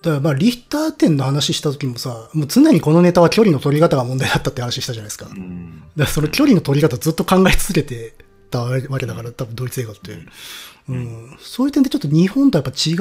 [0.03, 5.27] だからまあ、リヒター店の話した時もさ、もう常にこのネタは距離の取り方が問題だったって話したじゃないですか。
[5.27, 5.83] だかうん。
[5.97, 8.15] らその距離の取り方ずっと考え続けて
[8.51, 10.19] たわけだから、多分ドイツ映画って。
[10.89, 11.37] うん。
[11.41, 12.95] そういう点でちょっと日本とやっぱ違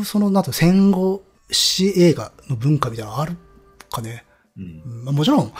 [0.00, 3.36] う、その、なんていうの戦後史映画の文化みたいなのある
[3.90, 4.24] かね。
[4.56, 4.88] うんう。
[5.02, 5.52] んまあ、もちろん、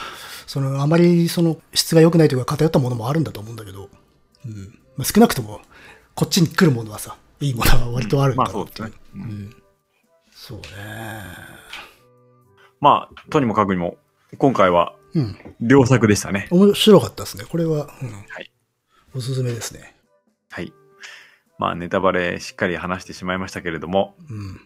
[0.48, 3.88] その、あまりその質が良くないというか偏ったものもあるんだと思うんだけど、
[4.44, 4.78] うん。
[4.96, 5.60] まあ、少なくとも、
[6.16, 8.88] こっちに来るものはさ、いいものは割とあるんだまあそうですね。
[9.14, 9.54] ううんん。
[10.48, 10.64] そうね。
[12.80, 13.98] まあ、とにもかくにも、
[14.38, 15.36] 今回はうん。
[15.60, 16.48] 良作でしたね。
[16.50, 17.44] 面白かったですね。
[17.44, 18.10] これは、うん。
[18.10, 18.50] はい。
[19.14, 19.94] おすすめですね。
[20.48, 20.72] はい。
[21.58, 24.60] まあ、ネタバレしっかり話してしまいましたけれども、うん。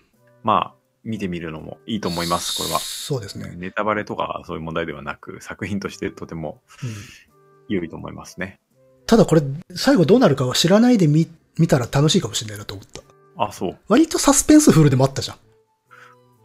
[0.45, 2.79] まあ、見てみるのもいいと思います、これは。
[2.79, 3.53] そうですね。
[3.57, 7.75] ネタバレとかそういう問題ではなく、作品としてとてもうん。
[7.75, 8.61] 良いと思いますね。
[9.07, 9.43] ただこれ、
[9.75, 11.29] 最後どうなるかは知らないで見、
[11.59, 13.03] 見たら楽しいかもしれないなと思った。
[13.37, 13.79] あ、そう。
[13.89, 15.37] 割とサスペンスフルでもあったじゃん。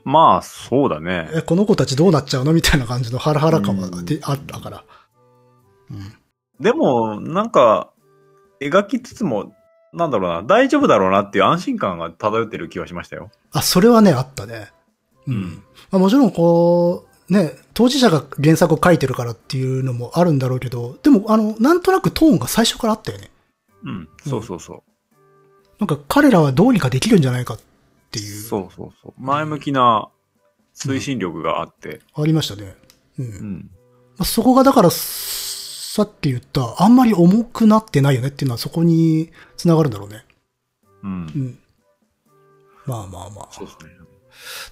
[0.07, 1.29] まあ、そうだね。
[1.33, 4.85] え、この子たちどうなっちゃうのみたいな感じのハラハラ感はで、あったから。
[5.91, 6.13] うん。
[6.61, 7.91] でも、なんか、
[8.61, 9.53] 描きつつも、
[9.91, 13.31] なんだろうな、大丈夫だろうなっていう安心感が漂ってる気はしましたよ。
[13.51, 14.71] あ、それはね、あったね。
[15.27, 15.33] うん。
[15.33, 23.29] うんまあ、もちろん、こう、ね、当事者が原作を書いてるからっていうのもあるんだろうけど、でも、あの、なんとなくトーンが最初からあったよね。
[23.83, 24.83] うん、そうそうそう。
[25.79, 27.59] なんか彼らはどうにかできるんじゃないかっ
[28.11, 28.41] ていう。
[28.41, 29.13] そうそうそう。
[29.17, 30.09] 前向きな
[30.75, 32.01] 推進力があって。
[32.15, 32.75] ありましたね。
[33.19, 33.25] うん。
[33.25, 33.69] うん。
[34.17, 40.25] まあ、そこがだから、さっき言った、あんまり重くなってないよねっていうのはそこに繋がるんだろうね。
[41.03, 41.13] うんう。
[41.39, 41.59] ん。
[42.85, 43.47] まあまあまあ。
[43.51, 43.91] そうですね。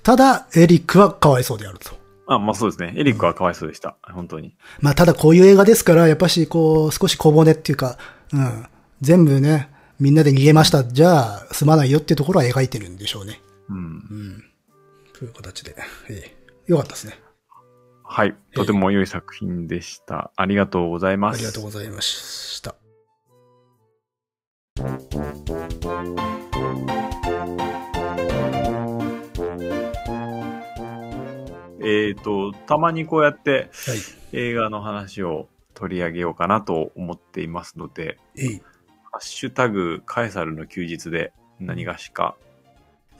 [0.03, 1.95] ただ、エリックはかわいそうであると。
[2.27, 2.93] あ、まあそうですね。
[2.97, 3.97] エリックはかわいそうでした。
[4.03, 4.55] 本当に。
[4.79, 7.97] まあただこういう映画ですから、やっぱしこう、少し小骨っていうか、
[8.33, 8.67] うん。
[9.01, 10.83] 全部ね、みんなで逃げました。
[10.83, 13.41] じゃあ、済まないよっていうところは描いてるんでしょうね。
[13.69, 13.77] うん。
[13.77, 14.43] うん。
[15.13, 15.75] という形で。
[16.09, 16.35] え
[16.67, 16.71] え。
[16.71, 17.17] よかったですね。
[18.03, 18.35] はい。
[18.53, 20.31] とても良い作品でした。
[20.35, 21.37] ありがとうございます。
[21.37, 22.75] ありがとうございました。
[31.87, 33.97] えっ、と、たまにこうやってはい。
[34.33, 38.61] 映画の話を取り上げようかなと思っていますので、えい。
[39.15, 41.31] ハッシュタグ、カエサルの休日で
[41.61, 42.35] 何がしか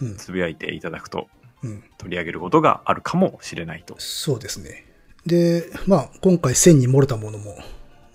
[0.02, 0.18] うん。
[0.18, 1.30] つぶやいていただくと
[1.64, 1.84] うん。
[1.98, 3.96] 取り上げることがあるかもしれないと。
[3.98, 4.86] そうですね。
[5.26, 7.56] で、まあ、今回線に漏れたものも、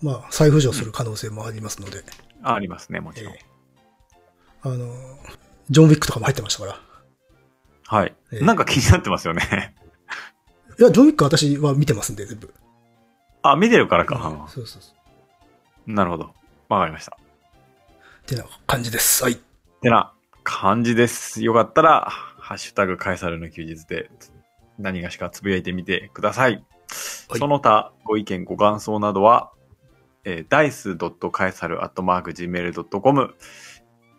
[0.03, 2.05] まあ、再浮上する可能性もありますので、
[2.43, 3.33] あありますね、もちろん。
[3.33, 3.45] ええ
[4.63, 4.95] あの、
[5.71, 6.81] ジョン・ウィックとかも入ってましたから。
[7.87, 9.75] はい、ええなんか気になってますよね。
[10.79, 12.53] いや、ジョン・ウィックは私は見てますんで、全部。
[13.41, 14.47] あ、見てるからうんか。
[14.51, 14.93] そうそうそ
[15.89, 15.91] う。
[15.91, 16.35] なるほど。
[16.69, 17.17] わかりました。
[18.31, 19.25] ってな感じです。
[19.25, 19.41] はい。
[19.83, 20.13] てな
[20.45, 21.43] 感じです。
[21.43, 22.07] よかったら、
[22.39, 24.09] ハッシュタグカエサルの休日で
[24.79, 26.53] 何がしかつぶやいてみてください。
[26.53, 26.65] はい
[27.39, 29.53] その他、ご意見、ご感想などは、
[30.25, 33.35] えー、dice.caesar.gmail.com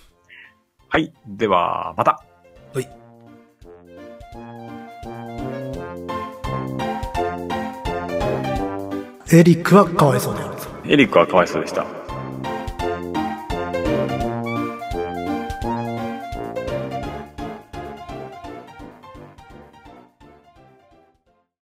[0.89, 1.13] はい。
[1.25, 2.34] では、また。
[9.31, 10.55] エリックはかわいそうである。
[10.85, 11.83] エリックはかわいそうでした。